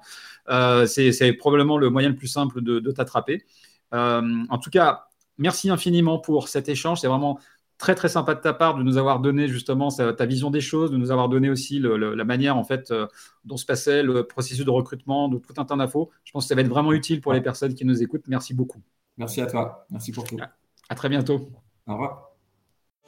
c'est 0.86 1.34
probablement 1.40 1.80
le 1.80 1.90
moyen 1.90 2.10
le 2.10 2.16
plus 2.16 2.28
simple 2.28 2.62
de 2.62 2.92
t'attraper. 2.92 3.44
en 3.92 4.58
tout 4.62 4.70
cas, 4.70 5.08
merci 5.40 5.72
infiniment 5.72 6.20
pour 6.20 6.50
cet 6.50 6.70
échange. 6.70 7.02
C'est 7.02 7.08
vraiment 7.08 7.40
très 7.82 7.96
très 7.96 8.10
sympa 8.10 8.36
de 8.36 8.40
ta 8.40 8.54
part 8.54 8.76
de 8.76 8.84
nous 8.84 8.98
avoir 8.98 9.20
donné 9.20 9.48
justement 9.48 9.90
ta 9.90 10.26
vision 10.28 10.52
des 10.52 10.62
choses, 10.62 10.92
de 10.92 10.98
nous 10.98 11.10
avoir 11.10 11.30
donné 11.30 11.50
aussi 11.50 11.80
la 11.80 12.24
manière 12.24 12.56
en 12.56 12.64
fait 12.64 12.92
euh, 12.92 13.08
dont 13.44 13.58
se 13.58 13.66
passait 13.66 14.04
le 14.04 14.24
processus 14.24 14.64
de 14.64 14.70
recrutement, 14.70 15.28
de 15.28 15.40
tout 15.40 15.56
un 15.58 15.66
tas 15.66 15.76
d'infos. 15.76 16.12
Je 16.24 16.32
pense 16.32 16.46
que 16.46 16.50
ça 16.50 16.56
va 16.56 16.62
être 16.62 16.68
vraiment 16.68 16.94
utile 16.94 17.22
pour 17.22 17.34
les 17.34 17.42
personnes 17.42 17.74
qui 17.74 17.84
nous 17.84 18.04
écoutent. 18.04 18.28
Merci 18.28 18.54
beaucoup. 18.54 18.82
Merci 19.18 19.42
à 19.42 19.48
toi. 19.48 19.88
Merci 19.90 20.12
pour 20.12 20.26
tout. 20.26 20.38
À 20.90 20.96
très 20.96 21.10
bientôt. 21.10 21.50
Au 21.88 21.94
revoir. 21.94 22.31